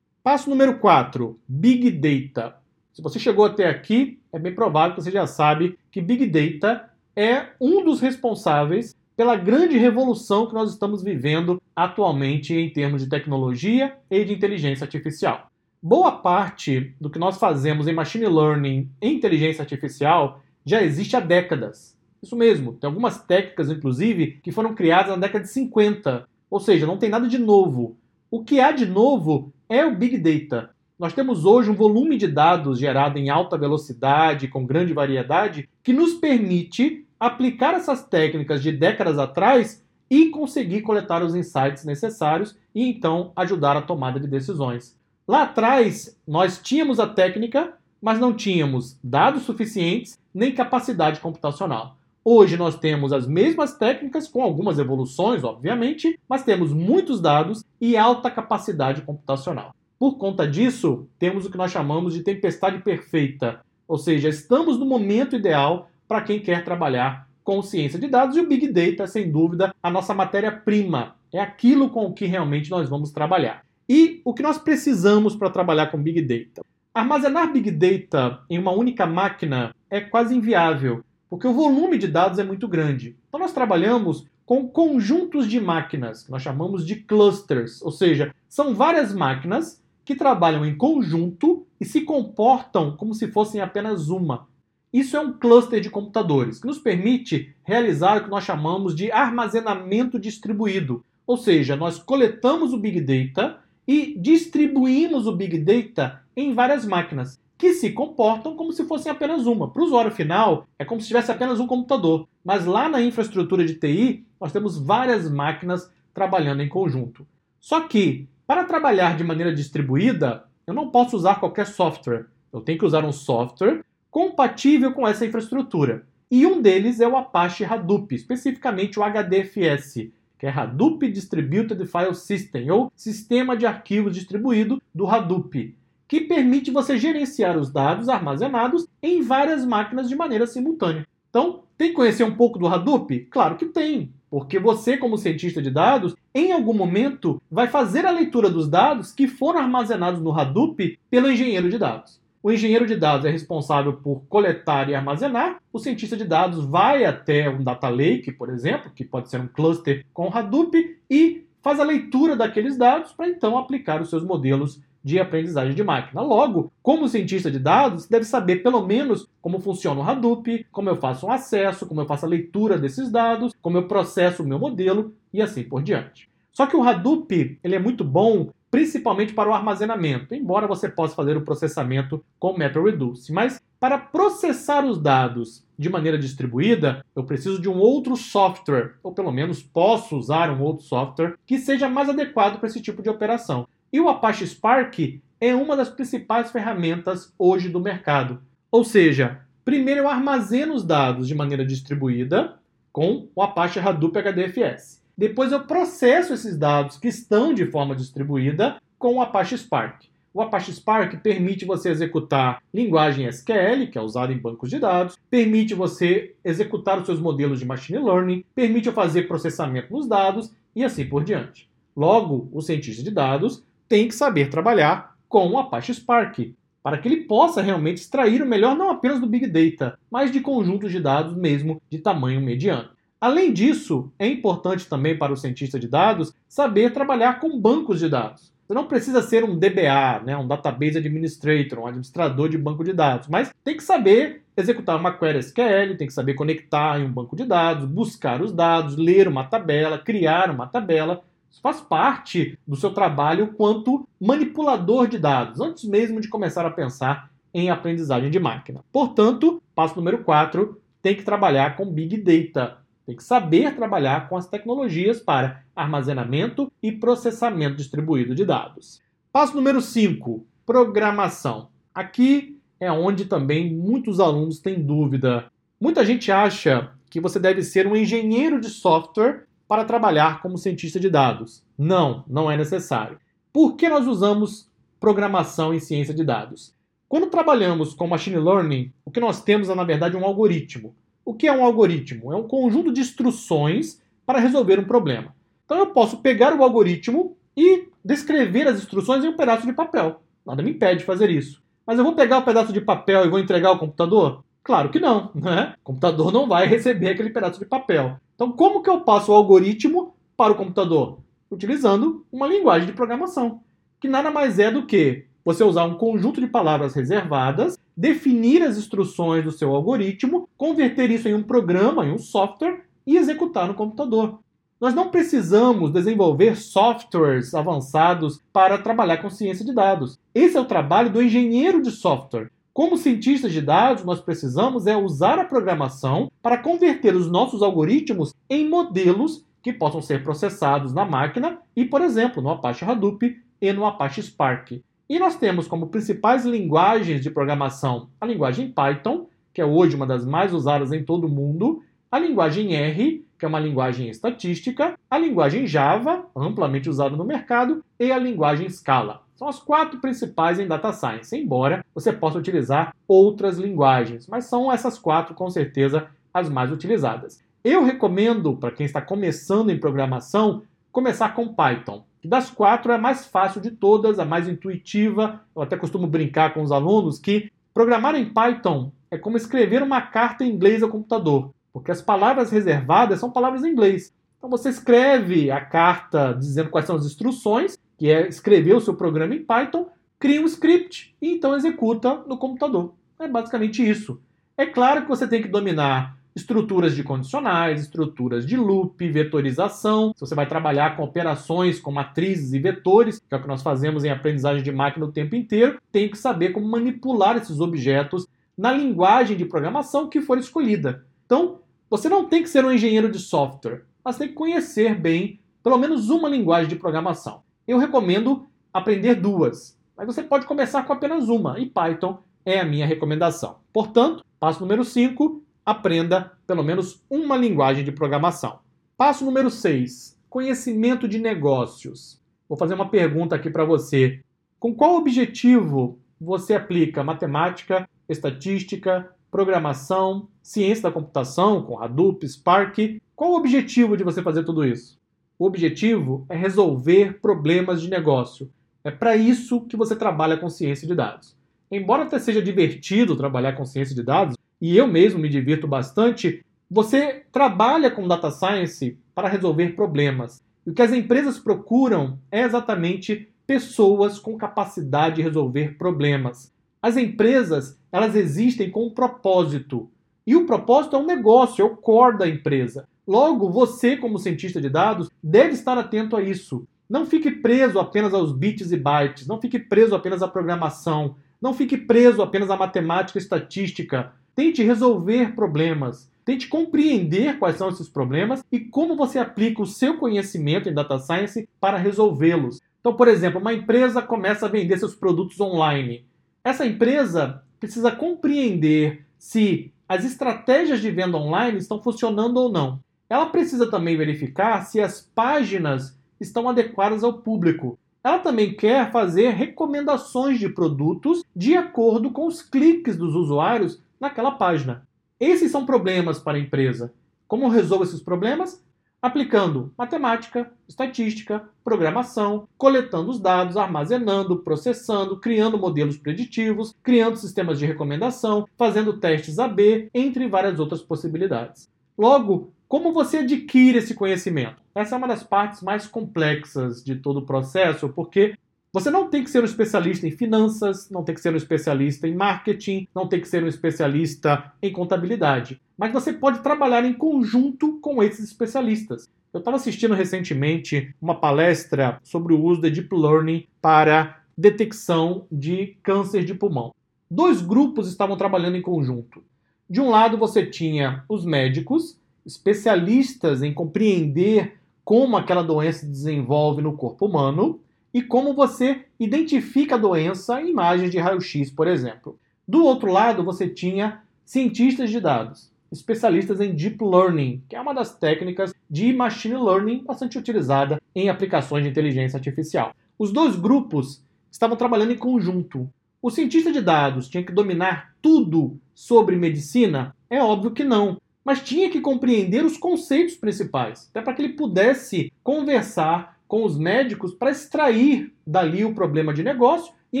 Passo 0.22 0.50
número 0.50 0.78
4, 0.78 1.38
Big 1.48 1.90
Data. 1.92 2.56
Se 2.92 3.00
você 3.00 3.18
chegou 3.18 3.44
até 3.44 3.68
aqui, 3.68 4.20
é 4.32 4.38
bem 4.38 4.54
provável 4.54 4.94
que 4.94 5.02
você 5.02 5.10
já 5.10 5.26
sabe 5.26 5.78
que 5.90 6.02
Big 6.02 6.26
Data 6.26 6.90
é 7.16 7.46
um 7.60 7.84
dos 7.84 8.00
responsáveis 8.00 8.96
pela 9.20 9.36
grande 9.36 9.76
revolução 9.76 10.46
que 10.46 10.54
nós 10.54 10.70
estamos 10.70 11.02
vivendo 11.02 11.60
atualmente 11.76 12.54
em 12.54 12.70
termos 12.70 13.02
de 13.02 13.08
tecnologia 13.10 13.94
e 14.10 14.24
de 14.24 14.32
inteligência 14.32 14.84
artificial. 14.84 15.50
Boa 15.82 16.10
parte 16.10 16.94
do 16.98 17.10
que 17.10 17.18
nós 17.18 17.36
fazemos 17.36 17.86
em 17.86 17.92
machine 17.92 18.26
learning 18.26 18.88
e 18.98 19.12
inteligência 19.12 19.60
artificial 19.60 20.40
já 20.64 20.82
existe 20.82 21.16
há 21.16 21.20
décadas. 21.20 21.94
Isso 22.22 22.34
mesmo, 22.34 22.72
tem 22.72 22.88
algumas 22.88 23.22
técnicas, 23.22 23.68
inclusive, 23.68 24.40
que 24.42 24.50
foram 24.50 24.74
criadas 24.74 25.10
na 25.10 25.26
década 25.26 25.44
de 25.44 25.50
50. 25.50 26.26
Ou 26.50 26.58
seja, 26.58 26.86
não 26.86 26.96
tem 26.96 27.10
nada 27.10 27.28
de 27.28 27.36
novo. 27.36 27.98
O 28.30 28.42
que 28.42 28.58
há 28.58 28.72
de 28.72 28.86
novo 28.86 29.52
é 29.68 29.84
o 29.84 29.94
Big 29.94 30.16
Data. 30.16 30.70
Nós 30.98 31.12
temos 31.12 31.44
hoje 31.44 31.70
um 31.70 31.74
volume 31.74 32.16
de 32.16 32.26
dados 32.26 32.78
gerado 32.78 33.18
em 33.18 33.28
alta 33.28 33.58
velocidade, 33.58 34.48
com 34.48 34.64
grande 34.64 34.94
variedade, 34.94 35.68
que 35.82 35.92
nos 35.92 36.14
permite 36.14 37.04
aplicar 37.20 37.74
essas 37.74 38.02
técnicas 38.02 38.62
de 38.62 38.72
décadas 38.72 39.18
atrás 39.18 39.84
e 40.10 40.30
conseguir 40.30 40.80
coletar 40.80 41.22
os 41.22 41.34
insights 41.34 41.84
necessários 41.84 42.56
e 42.74 42.88
então 42.88 43.30
ajudar 43.36 43.76
a 43.76 43.82
tomada 43.82 44.18
de 44.18 44.26
decisões. 44.26 44.98
Lá 45.28 45.42
atrás, 45.42 46.18
nós 46.26 46.58
tínhamos 46.58 46.98
a 46.98 47.06
técnica, 47.06 47.74
mas 48.00 48.18
não 48.18 48.34
tínhamos 48.34 48.98
dados 49.04 49.42
suficientes 49.42 50.18
nem 50.34 50.52
capacidade 50.52 51.20
computacional. 51.20 51.96
Hoje 52.24 52.56
nós 52.56 52.78
temos 52.78 53.12
as 53.12 53.26
mesmas 53.26 53.76
técnicas, 53.76 54.26
com 54.26 54.42
algumas 54.42 54.78
evoluções, 54.78 55.44
obviamente, 55.44 56.18
mas 56.28 56.42
temos 56.42 56.72
muitos 56.72 57.20
dados 57.20 57.64
e 57.80 57.96
alta 57.96 58.30
capacidade 58.30 59.02
computacional. 59.02 59.74
Por 59.98 60.16
conta 60.16 60.48
disso, 60.48 61.06
temos 61.18 61.44
o 61.44 61.50
que 61.50 61.58
nós 61.58 61.70
chamamos 61.70 62.14
de 62.14 62.22
tempestade 62.22 62.82
perfeita, 62.82 63.60
ou 63.86 63.98
seja, 63.98 64.28
estamos 64.28 64.78
no 64.78 64.86
momento 64.86 65.36
ideal 65.36 65.89
para 66.10 66.22
quem 66.22 66.40
quer 66.40 66.64
trabalhar 66.64 67.28
com 67.44 67.62
ciência 67.62 67.96
de 67.96 68.08
dados 68.08 68.36
e 68.36 68.40
o 68.40 68.48
Big 68.48 68.66
Data, 68.72 69.06
sem 69.06 69.30
dúvida, 69.30 69.72
a 69.80 69.88
nossa 69.88 70.12
matéria-prima. 70.12 71.14
É 71.32 71.38
aquilo 71.38 71.88
com 71.88 72.04
o 72.04 72.12
que 72.12 72.26
realmente 72.26 72.68
nós 72.68 72.88
vamos 72.88 73.12
trabalhar. 73.12 73.64
E 73.88 74.20
o 74.24 74.34
que 74.34 74.42
nós 74.42 74.58
precisamos 74.58 75.36
para 75.36 75.50
trabalhar 75.50 75.86
com 75.86 76.02
Big 76.02 76.20
Data? 76.22 76.66
Armazenar 76.92 77.52
Big 77.52 77.70
Data 77.70 78.40
em 78.50 78.58
uma 78.58 78.72
única 78.72 79.06
máquina 79.06 79.72
é 79.88 80.00
quase 80.00 80.34
inviável, 80.34 81.04
porque 81.28 81.46
o 81.46 81.52
volume 81.52 81.96
de 81.96 82.08
dados 82.08 82.40
é 82.40 82.44
muito 82.44 82.66
grande. 82.66 83.16
Então 83.28 83.38
nós 83.38 83.52
trabalhamos 83.52 84.26
com 84.44 84.66
conjuntos 84.66 85.46
de 85.46 85.60
máquinas, 85.60 86.24
que 86.24 86.30
nós 86.32 86.42
chamamos 86.42 86.84
de 86.84 86.96
clusters, 86.96 87.80
ou 87.82 87.92
seja, 87.92 88.34
são 88.48 88.74
várias 88.74 89.14
máquinas 89.14 89.80
que 90.04 90.16
trabalham 90.16 90.66
em 90.66 90.76
conjunto 90.76 91.64
e 91.80 91.84
se 91.84 92.00
comportam 92.00 92.96
como 92.96 93.14
se 93.14 93.28
fossem 93.28 93.60
apenas 93.60 94.08
uma. 94.08 94.50
Isso 94.92 95.16
é 95.16 95.20
um 95.20 95.32
cluster 95.32 95.80
de 95.80 95.88
computadores 95.88 96.58
que 96.58 96.66
nos 96.66 96.78
permite 96.78 97.54
realizar 97.62 98.18
o 98.18 98.24
que 98.24 98.30
nós 98.30 98.44
chamamos 98.44 98.94
de 98.94 99.12
armazenamento 99.12 100.18
distribuído, 100.18 101.04
ou 101.26 101.36
seja, 101.36 101.76
nós 101.76 101.98
coletamos 101.98 102.72
o 102.72 102.76
Big 102.76 103.00
Data 103.00 103.60
e 103.86 104.18
distribuímos 104.18 105.28
o 105.28 105.36
Big 105.36 105.58
Data 105.58 106.22
em 106.36 106.52
várias 106.52 106.84
máquinas 106.84 107.40
que 107.56 107.74
se 107.74 107.92
comportam 107.92 108.56
como 108.56 108.72
se 108.72 108.84
fossem 108.84 109.12
apenas 109.12 109.46
uma. 109.46 109.70
Para 109.70 109.82
o 109.82 109.84
usuário 109.84 110.10
final, 110.10 110.66
é 110.78 110.84
como 110.84 111.00
se 111.00 111.06
tivesse 111.06 111.30
apenas 111.30 111.60
um 111.60 111.66
computador. 111.66 112.26
Mas 112.42 112.64
lá 112.64 112.88
na 112.88 113.02
infraestrutura 113.02 113.64
de 113.64 113.74
TI, 113.74 114.24
nós 114.40 114.50
temos 114.50 114.78
várias 114.78 115.30
máquinas 115.30 115.88
trabalhando 116.12 116.62
em 116.62 116.68
conjunto. 116.68 117.26
Só 117.60 117.82
que, 117.82 118.26
para 118.46 118.64
trabalhar 118.64 119.16
de 119.16 119.22
maneira 119.22 119.54
distribuída, 119.54 120.44
eu 120.66 120.72
não 120.72 120.90
posso 120.90 121.14
usar 121.14 121.38
qualquer 121.38 121.66
software. 121.66 122.26
Eu 122.52 122.60
tenho 122.60 122.78
que 122.78 122.86
usar 122.86 123.04
um 123.04 123.12
software 123.12 123.84
compatível 124.10 124.92
com 124.92 125.06
essa 125.06 125.24
infraestrutura. 125.24 126.06
E 126.30 126.46
um 126.46 126.60
deles 126.60 127.00
é 127.00 127.08
o 127.08 127.16
Apache 127.16 127.64
Hadoop, 127.64 128.14
especificamente 128.14 128.98
o 128.98 129.02
HDFS, 129.02 130.10
que 130.38 130.46
é 130.46 130.50
Hadoop 130.50 131.10
Distributed 131.10 131.84
File 131.86 132.14
System, 132.14 132.70
ou 132.70 132.92
Sistema 132.94 133.56
de 133.56 133.66
Arquivos 133.66 134.14
Distribuído 134.14 134.80
do 134.94 135.06
Hadoop, 135.06 135.76
que 136.06 136.20
permite 136.20 136.70
você 136.70 136.96
gerenciar 136.96 137.56
os 137.58 137.70
dados 137.70 138.08
armazenados 138.08 138.86
em 139.02 139.22
várias 139.22 139.64
máquinas 139.64 140.08
de 140.08 140.16
maneira 140.16 140.46
simultânea. 140.46 141.06
Então, 141.28 141.62
tem 141.76 141.88
que 141.88 141.94
conhecer 141.94 142.24
um 142.24 142.34
pouco 142.34 142.58
do 142.58 142.66
Hadoop? 142.66 143.26
Claro 143.30 143.56
que 143.56 143.66
tem, 143.66 144.12
porque 144.30 144.58
você, 144.58 144.96
como 144.96 145.18
cientista 145.18 145.60
de 145.60 145.70
dados, 145.70 146.14
em 146.34 146.52
algum 146.52 146.74
momento 146.74 147.40
vai 147.50 147.66
fazer 147.66 148.06
a 148.06 148.10
leitura 148.10 148.48
dos 148.48 148.68
dados 148.68 149.12
que 149.12 149.26
foram 149.26 149.60
armazenados 149.60 150.20
no 150.20 150.32
Hadoop 150.32 150.98
pelo 151.10 151.30
engenheiro 151.30 151.68
de 151.68 151.78
dados. 151.78 152.19
O 152.42 152.50
engenheiro 152.50 152.86
de 152.86 152.96
dados 152.96 153.26
é 153.26 153.30
responsável 153.30 153.92
por 153.92 154.22
coletar 154.26 154.88
e 154.88 154.94
armazenar. 154.94 155.60
O 155.70 155.78
cientista 155.78 156.16
de 156.16 156.24
dados 156.24 156.64
vai 156.64 157.04
até 157.04 157.50
um 157.50 157.62
data 157.62 157.88
lake, 157.90 158.32
por 158.32 158.48
exemplo, 158.48 158.90
que 158.94 159.04
pode 159.04 159.28
ser 159.28 159.38
um 159.40 159.46
cluster 159.46 160.06
com 160.14 160.34
Hadoop, 160.34 160.98
e 161.10 161.46
faz 161.62 161.78
a 161.78 161.84
leitura 161.84 162.34
daqueles 162.34 162.78
dados 162.78 163.12
para 163.12 163.28
então 163.28 163.58
aplicar 163.58 164.00
os 164.00 164.08
seus 164.08 164.24
modelos 164.24 164.80
de 165.04 165.20
aprendizagem 165.20 165.74
de 165.74 165.84
máquina. 165.84 166.22
Logo, 166.22 166.72
como 166.82 167.08
cientista 167.08 167.50
de 167.50 167.58
dados, 167.58 168.06
deve 168.06 168.24
saber 168.24 168.62
pelo 168.62 168.86
menos 168.86 169.28
como 169.42 169.60
funciona 169.60 170.00
o 170.00 170.02
Hadoop, 170.02 170.66
como 170.72 170.88
eu 170.88 170.96
faço 170.96 171.26
um 171.26 171.30
acesso, 171.30 171.86
como 171.86 172.00
eu 172.00 172.06
faço 172.06 172.24
a 172.24 172.28
leitura 172.28 172.78
desses 172.78 173.10
dados, 173.10 173.54
como 173.60 173.76
eu 173.76 173.86
processo 173.86 174.42
o 174.42 174.46
meu 174.46 174.58
modelo 174.58 175.14
e 175.30 175.42
assim 175.42 175.62
por 175.62 175.82
diante. 175.82 176.28
Só 176.52 176.66
que 176.66 176.76
o 176.76 176.82
Hadoop 176.82 177.58
ele 177.62 177.74
é 177.74 177.78
muito 177.78 178.02
bom 178.02 178.48
principalmente 178.70 179.32
para 179.32 179.50
o 179.50 179.54
armazenamento, 179.54 180.34
embora 180.34 180.66
você 180.66 180.88
possa 180.88 181.14
fazer 181.14 181.36
o 181.36 181.42
processamento 181.42 182.24
com 182.38 182.56
MapReduce. 182.56 183.32
Mas 183.32 183.60
para 183.80 183.98
processar 183.98 184.84
os 184.84 185.00
dados 185.00 185.64
de 185.78 185.88
maneira 185.88 186.18
distribuída, 186.18 187.04
eu 187.16 187.24
preciso 187.24 187.60
de 187.60 187.68
um 187.68 187.78
outro 187.78 188.16
software, 188.16 188.94
ou 189.02 189.12
pelo 189.12 189.32
menos 189.32 189.62
posso 189.62 190.16
usar 190.16 190.50
um 190.50 190.62
outro 190.62 190.84
software 190.84 191.34
que 191.46 191.58
seja 191.58 191.88
mais 191.88 192.08
adequado 192.08 192.58
para 192.58 192.68
esse 192.68 192.80
tipo 192.80 193.02
de 193.02 193.08
operação. 193.08 193.66
E 193.92 193.98
o 193.98 194.08
Apache 194.08 194.46
Spark 194.46 195.20
é 195.40 195.54
uma 195.54 195.76
das 195.76 195.88
principais 195.88 196.52
ferramentas 196.52 197.32
hoje 197.38 197.68
do 197.68 197.80
mercado. 197.80 198.40
Ou 198.70 198.84
seja, 198.84 199.40
primeiro 199.64 200.02
eu 200.02 200.08
armazeno 200.08 200.74
os 200.74 200.84
dados 200.84 201.26
de 201.26 201.34
maneira 201.34 201.64
distribuída 201.64 202.60
com 202.92 203.28
o 203.34 203.42
Apache 203.42 203.80
Hadoop 203.80 204.16
HDFS. 204.18 204.99
Depois 205.20 205.52
eu 205.52 205.60
processo 205.60 206.32
esses 206.32 206.56
dados 206.56 206.96
que 206.96 207.08
estão 207.08 207.52
de 207.52 207.66
forma 207.66 207.94
distribuída 207.94 208.80
com 208.98 209.16
o 209.16 209.20
Apache 209.20 209.58
Spark. 209.58 210.04
O 210.32 210.40
Apache 210.40 210.72
Spark 210.72 211.14
permite 211.22 211.66
você 211.66 211.90
executar 211.90 212.62
linguagem 212.72 213.26
SQL, 213.26 213.90
que 213.92 213.98
é 213.98 214.00
usada 214.00 214.32
em 214.32 214.38
bancos 214.38 214.70
de 214.70 214.78
dados, 214.78 215.18
permite 215.28 215.74
você 215.74 216.34
executar 216.42 216.98
os 216.98 217.04
seus 217.04 217.20
modelos 217.20 217.58
de 217.58 217.66
machine 217.66 217.98
learning, 217.98 218.42
permite 218.54 218.90
fazer 218.92 219.28
processamento 219.28 219.92
nos 219.92 220.08
dados 220.08 220.50
e 220.74 220.82
assim 220.82 221.04
por 221.04 221.22
diante. 221.22 221.68
Logo, 221.94 222.48
o 222.50 222.62
cientista 222.62 223.02
de 223.02 223.10
dados 223.10 223.62
tem 223.86 224.08
que 224.08 224.14
saber 224.14 224.48
trabalhar 224.48 225.18
com 225.28 225.50
o 225.50 225.58
Apache 225.58 225.92
Spark, 225.92 226.54
para 226.82 226.96
que 226.96 227.06
ele 227.06 227.24
possa 227.24 227.60
realmente 227.60 227.98
extrair 227.98 228.40
o 228.40 228.48
melhor 228.48 228.74
não 228.74 228.88
apenas 228.88 229.20
do 229.20 229.26
Big 229.26 229.46
Data, 229.48 229.98
mas 230.10 230.32
de 230.32 230.40
conjuntos 230.40 230.90
de 230.90 230.98
dados 230.98 231.36
mesmo 231.36 231.78
de 231.90 231.98
tamanho 231.98 232.40
mediano. 232.40 232.88
Além 233.20 233.52
disso, 233.52 234.10
é 234.18 234.26
importante 234.26 234.88
também 234.88 235.18
para 235.18 235.32
o 235.32 235.36
cientista 235.36 235.78
de 235.78 235.86
dados 235.86 236.32
saber 236.48 236.92
trabalhar 236.94 237.38
com 237.38 237.60
bancos 237.60 237.98
de 237.98 238.08
dados. 238.08 238.50
Você 238.66 238.72
não 238.72 238.86
precisa 238.86 239.20
ser 239.20 239.44
um 239.44 239.58
DBA, 239.58 240.22
né, 240.24 240.36
um 240.36 240.46
Database 240.48 240.96
Administrator, 240.96 241.80
um 241.80 241.86
administrador 241.86 242.48
de 242.48 242.56
banco 242.56 242.82
de 242.82 242.94
dados, 242.94 243.28
mas 243.28 243.52
tem 243.62 243.76
que 243.76 243.82
saber 243.82 244.42
executar 244.56 244.96
uma 244.96 245.12
query 245.12 245.40
SQL, 245.40 245.96
tem 245.98 246.06
que 246.06 246.14
saber 246.14 246.32
conectar 246.32 246.98
em 246.98 247.04
um 247.04 247.12
banco 247.12 247.36
de 247.36 247.44
dados, 247.44 247.84
buscar 247.84 248.40
os 248.40 248.52
dados, 248.52 248.96
ler 248.96 249.28
uma 249.28 249.44
tabela, 249.44 249.98
criar 249.98 250.50
uma 250.50 250.66
tabela. 250.66 251.22
Isso 251.50 251.60
faz 251.60 251.80
parte 251.80 252.58
do 252.66 252.76
seu 252.76 252.90
trabalho 252.94 253.48
quanto 253.48 254.08
manipulador 254.18 255.08
de 255.08 255.18
dados, 255.18 255.60
antes 255.60 255.84
mesmo 255.84 256.20
de 256.20 256.28
começar 256.28 256.64
a 256.64 256.70
pensar 256.70 257.30
em 257.52 257.68
aprendizagem 257.68 258.30
de 258.30 258.38
máquina. 258.38 258.82
Portanto, 258.90 259.60
passo 259.74 259.96
número 259.96 260.24
4, 260.24 260.80
tem 261.02 261.16
que 261.16 261.22
trabalhar 261.22 261.76
com 261.76 261.84
Big 261.84 262.16
Data. 262.18 262.79
Tem 263.10 263.16
que 263.16 263.24
saber 263.24 263.74
trabalhar 263.74 264.28
com 264.28 264.36
as 264.36 264.46
tecnologias 264.46 265.18
para 265.18 265.64
armazenamento 265.74 266.70
e 266.80 266.92
processamento 266.92 267.74
distribuído 267.74 268.36
de 268.36 268.44
dados. 268.44 269.02
Passo 269.32 269.56
número 269.56 269.80
5, 269.80 270.46
programação. 270.64 271.70
Aqui 271.92 272.56
é 272.78 272.88
onde 272.92 273.24
também 273.24 273.74
muitos 273.74 274.20
alunos 274.20 274.60
têm 274.60 274.80
dúvida. 274.80 275.50
Muita 275.80 276.06
gente 276.06 276.30
acha 276.30 276.92
que 277.10 277.20
você 277.20 277.40
deve 277.40 277.64
ser 277.64 277.84
um 277.84 277.96
engenheiro 277.96 278.60
de 278.60 278.68
software 278.68 279.42
para 279.66 279.84
trabalhar 279.84 280.40
como 280.40 280.56
cientista 280.56 281.00
de 281.00 281.10
dados. 281.10 281.64
Não, 281.76 282.24
não 282.28 282.48
é 282.48 282.56
necessário. 282.56 283.18
Por 283.52 283.74
que 283.74 283.88
nós 283.88 284.06
usamos 284.06 284.70
programação 285.00 285.74
em 285.74 285.80
ciência 285.80 286.14
de 286.14 286.22
dados? 286.22 286.72
Quando 287.08 287.26
trabalhamos 287.26 287.92
com 287.92 288.06
machine 288.06 288.38
learning, 288.38 288.92
o 289.04 289.10
que 289.10 289.18
nós 289.18 289.42
temos 289.42 289.68
é, 289.68 289.74
na 289.74 289.82
verdade, 289.82 290.16
um 290.16 290.24
algoritmo. 290.24 290.94
O 291.30 291.34
que 291.34 291.46
é 291.46 291.52
um 291.52 291.64
algoritmo? 291.64 292.32
É 292.32 292.36
um 292.36 292.42
conjunto 292.42 292.92
de 292.92 293.00
instruções 293.00 294.02
para 294.26 294.40
resolver 294.40 294.80
um 294.80 294.84
problema. 294.84 295.32
Então 295.64 295.78
eu 295.78 295.86
posso 295.86 296.16
pegar 296.16 296.52
o 296.52 296.64
algoritmo 296.64 297.36
e 297.56 297.86
descrever 298.04 298.66
as 298.66 298.78
instruções 298.78 299.24
em 299.24 299.28
um 299.28 299.36
pedaço 299.36 299.64
de 299.64 299.72
papel. 299.72 300.22
Nada 300.44 300.60
me 300.60 300.72
impede 300.72 300.98
de 300.98 301.04
fazer 301.04 301.30
isso. 301.30 301.62
Mas 301.86 301.98
eu 301.98 302.04
vou 302.04 302.16
pegar 302.16 302.38
o 302.38 302.42
pedaço 302.42 302.72
de 302.72 302.80
papel 302.80 303.24
e 303.24 303.28
vou 303.28 303.38
entregar 303.38 303.68
ao 303.68 303.78
computador? 303.78 304.42
Claro 304.64 304.90
que 304.90 304.98
não, 304.98 305.30
né? 305.32 305.74
O 305.78 305.84
computador 305.84 306.32
não 306.32 306.48
vai 306.48 306.66
receber 306.66 307.10
aquele 307.10 307.30
pedaço 307.30 307.60
de 307.60 307.64
papel. 307.64 308.16
Então, 308.34 308.50
como 308.50 308.82
que 308.82 308.90
eu 308.90 309.02
passo 309.02 309.30
o 309.30 309.34
algoritmo 309.36 310.12
para 310.36 310.52
o 310.52 310.56
computador? 310.56 311.20
Utilizando 311.48 312.26
uma 312.32 312.48
linguagem 312.48 312.88
de 312.88 312.92
programação, 312.92 313.60
que 314.00 314.08
nada 314.08 314.32
mais 314.32 314.58
é 314.58 314.68
do 314.68 314.84
que 314.84 315.26
você 315.54 315.64
usar 315.64 315.84
um 315.84 315.96
conjunto 315.96 316.40
de 316.40 316.46
palavras 316.46 316.94
reservadas 316.94 317.76
definir 317.96 318.62
as 318.62 318.78
instruções 318.78 319.44
do 319.44 319.52
seu 319.52 319.74
algoritmo, 319.74 320.48
converter 320.56 321.10
isso 321.10 321.28
em 321.28 321.34
um 321.34 321.42
programa, 321.42 322.06
em 322.06 322.12
um 322.12 322.18
software 322.18 322.84
e 323.06 323.16
executar 323.16 323.68
no 323.68 323.74
computador. 323.74 324.38
Nós 324.80 324.94
não 324.94 325.10
precisamos 325.10 325.92
desenvolver 325.92 326.56
softwares 326.56 327.52
avançados 327.52 328.40
para 328.52 328.78
trabalhar 328.78 329.18
com 329.18 329.28
ciência 329.28 329.64
de 329.66 329.74
dados. 329.74 330.18
Esse 330.34 330.56
é 330.56 330.60
o 330.60 330.64
trabalho 330.64 331.10
do 331.10 331.22
engenheiro 331.22 331.82
de 331.82 331.90
software. 331.90 332.50
Como 332.72 332.96
cientistas 332.96 333.52
de 333.52 333.60
dados, 333.60 334.04
nós 334.04 334.20
precisamos 334.20 334.86
é 334.86 334.96
usar 334.96 335.38
a 335.38 335.44
programação 335.44 336.30
para 336.40 336.56
converter 336.56 337.14
os 337.14 337.30
nossos 337.30 337.62
algoritmos 337.62 338.32
em 338.48 338.66
modelos 338.66 339.44
que 339.62 339.74
possam 339.74 340.00
ser 340.00 340.22
processados 340.22 340.94
na 340.94 341.04
máquina 341.04 341.58
e, 341.76 341.84
por 341.84 342.00
exemplo, 342.00 342.42
no 342.42 342.48
Apache 342.48 342.84
Hadoop 342.84 343.36
e 343.60 343.72
no 343.72 343.84
Apache 343.84 344.22
Spark. 344.22 344.80
E 345.10 345.18
nós 345.18 345.34
temos 345.34 345.66
como 345.66 345.88
principais 345.88 346.44
linguagens 346.44 347.20
de 347.20 347.32
programação 347.32 348.10
a 348.20 348.24
linguagem 348.24 348.70
Python, 348.70 349.26
que 349.52 349.60
é 349.60 349.64
hoje 349.64 349.96
uma 349.96 350.06
das 350.06 350.24
mais 350.24 350.54
usadas 350.54 350.92
em 350.92 351.02
todo 351.02 351.26
o 351.26 351.28
mundo, 351.28 351.82
a 352.12 352.16
linguagem 352.16 352.76
R, 352.76 353.26
que 353.36 353.44
é 353.44 353.48
uma 353.48 353.58
linguagem 353.58 354.08
estatística, 354.08 354.96
a 355.10 355.18
linguagem 355.18 355.66
Java, 355.66 356.26
amplamente 356.36 356.88
usada 356.88 357.16
no 357.16 357.24
mercado, 357.24 357.84
e 357.98 358.12
a 358.12 358.18
linguagem 358.18 358.70
Scala. 358.70 359.22
São 359.34 359.48
as 359.48 359.58
quatro 359.58 359.98
principais 359.98 360.60
em 360.60 360.68
data 360.68 360.92
science, 360.92 361.36
embora 361.36 361.84
você 361.92 362.12
possa 362.12 362.38
utilizar 362.38 362.94
outras 363.08 363.58
linguagens, 363.58 364.28
mas 364.28 364.44
são 364.44 364.70
essas 364.70 364.96
quatro 364.96 365.34
com 365.34 365.50
certeza 365.50 366.06
as 366.32 366.48
mais 366.48 366.70
utilizadas. 366.70 367.42
Eu 367.64 367.82
recomendo 367.84 368.56
para 368.56 368.70
quem 368.70 368.86
está 368.86 369.02
começando 369.02 369.70
em 369.70 369.80
programação 369.80 370.62
começar 370.92 371.34
com 371.34 371.52
Python 371.52 372.04
que 372.20 372.28
das 372.28 372.50
quatro 372.50 372.92
é 372.92 372.96
a 372.96 372.98
mais 372.98 373.26
fácil 373.26 373.60
de 373.60 373.70
todas, 373.70 374.18
a 374.18 374.24
mais 374.24 374.46
intuitiva. 374.46 375.40
Eu 375.54 375.62
até 375.62 375.76
costumo 375.76 376.06
brincar 376.06 376.52
com 376.52 376.62
os 376.62 376.70
alunos 376.70 377.18
que 377.18 377.50
programar 377.72 378.14
em 378.14 378.26
Python 378.26 378.92
é 379.10 379.18
como 379.18 379.36
escrever 379.36 379.82
uma 379.82 380.02
carta 380.02 380.44
em 380.44 380.50
inglês 380.50 380.82
ao 380.82 380.88
computador, 380.88 381.52
porque 381.72 381.90
as 381.90 382.02
palavras 382.02 382.50
reservadas 382.50 383.18
são 383.18 383.30
palavras 383.30 383.64
em 383.64 383.70
inglês. 383.70 384.12
Então 384.38 384.50
você 384.50 384.68
escreve 384.68 385.50
a 385.50 385.60
carta 385.60 386.32
dizendo 386.32 386.70
quais 386.70 386.86
são 386.86 386.96
as 386.96 387.06
instruções, 387.06 387.78
que 387.98 388.10
é 388.10 388.28
escrever 388.28 388.74
o 388.74 388.80
seu 388.80 388.94
programa 388.94 389.34
em 389.34 389.44
Python, 389.44 389.88
cria 390.18 390.40
um 390.40 390.46
script 390.46 391.14
e 391.20 391.34
então 391.34 391.54
executa 391.54 392.22
no 392.26 392.36
computador. 392.36 392.94
É 393.18 393.26
basicamente 393.26 393.86
isso. 393.86 394.20
É 394.56 394.66
claro 394.66 395.02
que 395.02 395.08
você 395.08 395.26
tem 395.26 395.42
que 395.42 395.48
dominar 395.48 396.16
estruturas 396.40 396.94
de 396.94 397.02
condicionais, 397.02 397.80
estruturas 397.80 398.46
de 398.46 398.56
loop, 398.56 399.08
vetorização. 399.08 400.12
Se 400.14 400.20
você 400.20 400.34
vai 400.34 400.46
trabalhar 400.46 400.96
com 400.96 401.04
operações 401.04 401.78
com 401.78 401.90
matrizes 401.90 402.52
e 402.52 402.58
vetores, 402.58 403.18
que 403.18 403.34
é 403.34 403.38
o 403.38 403.42
que 403.42 403.48
nós 403.48 403.62
fazemos 403.62 404.04
em 404.04 404.10
aprendizagem 404.10 404.62
de 404.62 404.72
máquina 404.72 405.06
o 405.06 405.12
tempo 405.12 405.36
inteiro, 405.36 405.80
tem 405.92 406.10
que 406.10 406.18
saber 406.18 406.50
como 406.50 406.68
manipular 406.68 407.36
esses 407.36 407.60
objetos 407.60 408.26
na 408.56 408.72
linguagem 408.72 409.36
de 409.36 409.44
programação 409.44 410.08
que 410.08 410.20
for 410.20 410.38
escolhida. 410.38 411.04
Então, 411.24 411.60
você 411.88 412.08
não 412.08 412.24
tem 412.26 412.42
que 412.42 412.48
ser 412.48 412.64
um 412.64 412.72
engenheiro 412.72 413.10
de 413.10 413.18
software, 413.18 413.84
mas 414.04 414.18
tem 414.18 414.28
que 414.28 414.34
conhecer 414.34 414.94
bem 414.94 415.40
pelo 415.62 415.78
menos 415.78 416.10
uma 416.10 416.28
linguagem 416.28 416.68
de 416.68 416.76
programação. 416.76 417.42
Eu 417.66 417.78
recomendo 417.78 418.46
aprender 418.72 419.14
duas, 419.14 419.78
mas 419.96 420.06
você 420.06 420.22
pode 420.22 420.46
começar 420.46 420.82
com 420.84 420.92
apenas 420.92 421.28
uma, 421.28 421.58
e 421.58 421.66
Python 421.66 422.18
é 422.44 422.60
a 422.60 422.64
minha 422.64 422.86
recomendação. 422.86 423.56
Portanto, 423.72 424.24
passo 424.38 424.60
número 424.60 424.84
5, 424.84 425.42
aprenda 425.70 426.32
pelo 426.46 426.62
menos 426.62 427.02
uma 427.08 427.36
linguagem 427.36 427.84
de 427.84 427.92
programação. 427.92 428.58
Passo 428.96 429.24
número 429.24 429.50
6, 429.50 430.18
conhecimento 430.28 431.08
de 431.08 431.18
negócios. 431.18 432.20
Vou 432.48 432.58
fazer 432.58 432.74
uma 432.74 432.88
pergunta 432.88 433.34
aqui 433.34 433.48
para 433.48 433.64
você. 433.64 434.20
Com 434.58 434.74
qual 434.74 434.96
objetivo 434.96 435.98
você 436.20 436.54
aplica 436.54 437.02
matemática, 437.02 437.88
estatística, 438.08 439.10
programação, 439.30 440.28
ciência 440.42 440.82
da 440.82 440.92
computação, 440.92 441.62
com 441.62 441.80
Hadoop, 441.80 442.28
Spark. 442.28 443.00
Qual 443.14 443.32
o 443.32 443.36
objetivo 443.36 443.96
de 443.96 444.04
você 444.04 444.22
fazer 444.22 444.44
tudo 444.44 444.64
isso? 444.64 444.98
O 445.38 445.46
objetivo 445.46 446.26
é 446.28 446.36
resolver 446.36 447.20
problemas 447.20 447.80
de 447.80 447.88
negócio. 447.88 448.50
É 448.84 448.90
para 448.90 449.16
isso 449.16 449.62
que 449.62 449.76
você 449.76 449.94
trabalha 449.94 450.36
com 450.36 450.50
ciência 450.50 450.86
de 450.86 450.94
dados. 450.94 451.36
Embora 451.70 452.02
até 452.02 452.18
seja 452.18 452.42
divertido 452.42 453.16
trabalhar 453.16 453.52
com 453.52 453.64
ciência 453.64 453.94
de 453.94 454.02
dados, 454.02 454.36
e 454.60 454.76
eu 454.76 454.86
mesmo 454.86 455.18
me 455.18 455.28
divirto 455.28 455.66
bastante, 455.66 456.44
você 456.70 457.24
trabalha 457.32 457.90
com 457.90 458.06
data 458.06 458.30
science 458.30 458.98
para 459.14 459.28
resolver 459.28 459.70
problemas. 459.70 460.42
E 460.66 460.70
o 460.70 460.74
que 460.74 460.82
as 460.82 460.92
empresas 460.92 461.38
procuram 461.38 462.18
é 462.30 462.42
exatamente 462.42 463.28
pessoas 463.46 464.18
com 464.18 464.36
capacidade 464.36 465.16
de 465.16 465.22
resolver 465.22 465.76
problemas. 465.76 466.52
As 466.80 466.96
empresas, 466.96 467.78
elas 467.90 468.14
existem 468.14 468.70
com 468.70 468.86
um 468.86 468.90
propósito. 468.90 469.90
E 470.26 470.36
o 470.36 470.46
propósito 470.46 470.94
é 470.94 470.98
um 470.98 471.06
negócio, 471.06 471.62
é 471.62 471.64
o 471.64 471.76
core 471.76 472.18
da 472.18 472.28
empresa. 472.28 472.88
Logo, 473.06 473.50
você, 473.50 473.96
como 473.96 474.18
cientista 474.18 474.60
de 474.60 474.68
dados, 474.68 475.10
deve 475.22 475.54
estar 475.54 475.76
atento 475.76 476.16
a 476.16 476.22
isso. 476.22 476.64
Não 476.88 477.06
fique 477.06 477.30
preso 477.30 477.78
apenas 477.78 478.14
aos 478.14 478.32
bits 478.32 478.70
e 478.70 478.76
bytes, 478.76 479.26
não 479.26 479.40
fique 479.40 479.58
preso 479.58 479.94
apenas 479.94 480.22
à 480.22 480.28
programação, 480.28 481.16
não 481.40 481.54
fique 481.54 481.76
preso 481.76 482.22
apenas 482.22 482.50
à 482.50 482.56
matemática 482.56 483.18
e 483.18 483.22
estatística. 483.22 484.12
Tente 484.40 484.62
resolver 484.62 485.34
problemas, 485.34 486.10
tente 486.24 486.48
compreender 486.48 487.38
quais 487.38 487.58
são 487.58 487.68
esses 487.68 487.90
problemas 487.90 488.42
e 488.50 488.58
como 488.58 488.96
você 488.96 489.18
aplica 489.18 489.60
o 489.60 489.66
seu 489.66 489.98
conhecimento 489.98 490.66
em 490.66 490.72
data 490.72 490.98
science 490.98 491.46
para 491.60 491.76
resolvê-los. 491.76 492.58
Então, 492.80 492.94
por 492.94 493.06
exemplo, 493.06 493.38
uma 493.38 493.52
empresa 493.52 494.00
começa 494.00 494.46
a 494.46 494.48
vender 494.48 494.78
seus 494.78 494.94
produtos 494.94 495.38
online. 495.42 496.06
Essa 496.42 496.64
empresa 496.64 497.42
precisa 497.58 497.92
compreender 497.92 499.04
se 499.18 499.70
as 499.86 500.06
estratégias 500.06 500.80
de 500.80 500.90
venda 500.90 501.18
online 501.18 501.58
estão 501.58 501.82
funcionando 501.82 502.38
ou 502.38 502.50
não. 502.50 502.80
Ela 503.10 503.26
precisa 503.26 503.70
também 503.70 503.94
verificar 503.94 504.64
se 504.64 504.80
as 504.80 505.02
páginas 505.14 505.98
estão 506.18 506.48
adequadas 506.48 507.04
ao 507.04 507.12
público. 507.12 507.78
Ela 508.02 508.20
também 508.20 508.54
quer 508.54 508.90
fazer 508.90 509.34
recomendações 509.34 510.38
de 510.38 510.48
produtos 510.48 511.22
de 511.36 511.58
acordo 511.58 512.10
com 512.10 512.26
os 512.26 512.40
cliques 512.40 512.96
dos 512.96 513.14
usuários 513.14 513.78
naquela 514.00 514.32
página. 514.32 514.88
Esses 515.18 515.52
são 515.52 515.66
problemas 515.66 516.18
para 516.18 516.38
a 516.38 516.40
empresa. 516.40 516.92
Como 517.28 517.48
resolve 517.48 517.84
esses 517.84 518.00
problemas? 518.00 518.64
aplicando 519.02 519.72
matemática, 519.78 520.50
estatística, 520.68 521.48
programação, 521.64 522.46
coletando 522.58 523.10
os 523.10 523.18
dados, 523.18 523.56
armazenando, 523.56 524.38
processando, 524.38 525.18
criando 525.18 525.58
modelos 525.58 525.96
preditivos, 525.96 526.74
criando 526.82 527.16
sistemas 527.16 527.58
de 527.58 527.66
recomendação, 527.66 528.46
fazendo 528.58 528.98
testes 528.98 529.38
AB, 529.38 529.88
entre 529.94 530.28
várias 530.28 530.60
outras 530.60 530.82
possibilidades. 530.82 531.68
Logo, 531.96 532.52
como 532.68 532.92
você 532.92 533.18
adquire 533.18 533.78
esse 533.78 533.94
conhecimento? 533.94 534.62
Essa 534.74 534.94
é 534.94 534.98
uma 534.98 535.08
das 535.08 535.22
partes 535.22 535.62
mais 535.62 535.86
complexas 535.86 536.84
de 536.84 536.96
todo 536.96 537.20
o 537.20 537.26
processo, 537.26 537.88
porque 537.88 538.34
você 538.72 538.88
não 538.88 539.10
tem 539.10 539.24
que 539.24 539.30
ser 539.30 539.42
um 539.42 539.46
especialista 539.46 540.06
em 540.06 540.12
finanças, 540.12 540.88
não 540.90 541.02
tem 541.02 541.14
que 541.14 541.20
ser 541.20 541.32
um 541.32 541.36
especialista 541.36 542.06
em 542.06 542.14
marketing, 542.14 542.86
não 542.94 543.08
tem 543.08 543.20
que 543.20 543.28
ser 543.28 543.42
um 543.42 543.48
especialista 543.48 544.52
em 544.62 544.70
contabilidade, 544.70 545.60
mas 545.76 545.92
você 545.92 546.12
pode 546.12 546.40
trabalhar 546.40 546.84
em 546.84 546.92
conjunto 546.92 547.80
com 547.80 548.00
esses 548.02 548.26
especialistas. 548.26 549.08
Eu 549.32 549.38
estava 549.38 549.56
assistindo 549.56 549.94
recentemente 549.94 550.94
uma 551.00 551.14
palestra 551.14 552.00
sobre 552.02 552.32
o 552.32 552.42
uso 552.42 552.60
de 552.62 552.70
Deep 552.70 552.94
Learning 552.94 553.46
para 553.60 554.20
detecção 554.36 555.26
de 555.30 555.76
câncer 555.82 556.24
de 556.24 556.34
pulmão. 556.34 556.72
Dois 557.10 557.42
grupos 557.42 557.88
estavam 557.88 558.16
trabalhando 558.16 558.56
em 558.56 558.62
conjunto. 558.62 559.22
De 559.68 559.80
um 559.80 559.90
lado, 559.90 560.16
você 560.16 560.46
tinha 560.46 561.04
os 561.08 561.24
médicos, 561.24 561.98
especialistas 562.24 563.42
em 563.42 563.52
compreender 563.52 564.58
como 564.84 565.16
aquela 565.16 565.42
doença 565.42 565.80
se 565.80 565.86
desenvolve 565.86 566.62
no 566.62 566.76
corpo 566.76 567.06
humano, 567.06 567.60
e 567.92 568.02
como 568.02 568.34
você 568.34 568.84
identifica 568.98 569.74
a 569.74 569.78
doença 569.78 570.40
em 570.40 570.50
imagens 570.50 570.90
de 570.90 570.98
raio-x, 570.98 571.50
por 571.50 571.66
exemplo. 571.66 572.18
Do 572.46 572.64
outro 572.64 572.90
lado, 572.90 573.24
você 573.24 573.48
tinha 573.48 574.02
cientistas 574.24 574.90
de 574.90 575.00
dados, 575.00 575.50
especialistas 575.70 576.40
em 576.40 576.54
deep 576.54 576.78
learning, 576.82 577.42
que 577.48 577.56
é 577.56 577.60
uma 577.60 577.74
das 577.74 577.94
técnicas 577.94 578.52
de 578.68 578.92
machine 578.92 579.36
learning 579.36 579.84
bastante 579.84 580.18
utilizada 580.18 580.80
em 580.94 581.08
aplicações 581.08 581.64
de 581.64 581.70
inteligência 581.70 582.16
artificial. 582.16 582.74
Os 582.98 583.12
dois 583.12 583.34
grupos 583.36 584.04
estavam 584.30 584.56
trabalhando 584.56 584.92
em 584.92 584.98
conjunto. 584.98 585.68
O 586.02 586.10
cientista 586.10 586.52
de 586.52 586.60
dados 586.60 587.08
tinha 587.08 587.24
que 587.24 587.32
dominar 587.32 587.94
tudo 588.00 588.58
sobre 588.74 589.16
medicina? 589.16 589.94
É 590.08 590.22
óbvio 590.22 590.52
que 590.52 590.64
não, 590.64 591.00
mas 591.24 591.42
tinha 591.42 591.70
que 591.70 591.80
compreender 591.80 592.44
os 592.44 592.56
conceitos 592.56 593.14
principais, 593.14 593.88
até 593.90 594.00
para 594.00 594.14
que 594.14 594.22
ele 594.22 594.32
pudesse 594.34 595.12
conversar 595.22 596.19
com 596.30 596.44
os 596.44 596.56
médicos 596.56 597.12
para 597.12 597.32
extrair 597.32 598.14
dali 598.24 598.64
o 598.64 598.72
problema 598.72 599.12
de 599.12 599.20
negócio 599.20 599.74
e 599.92 600.00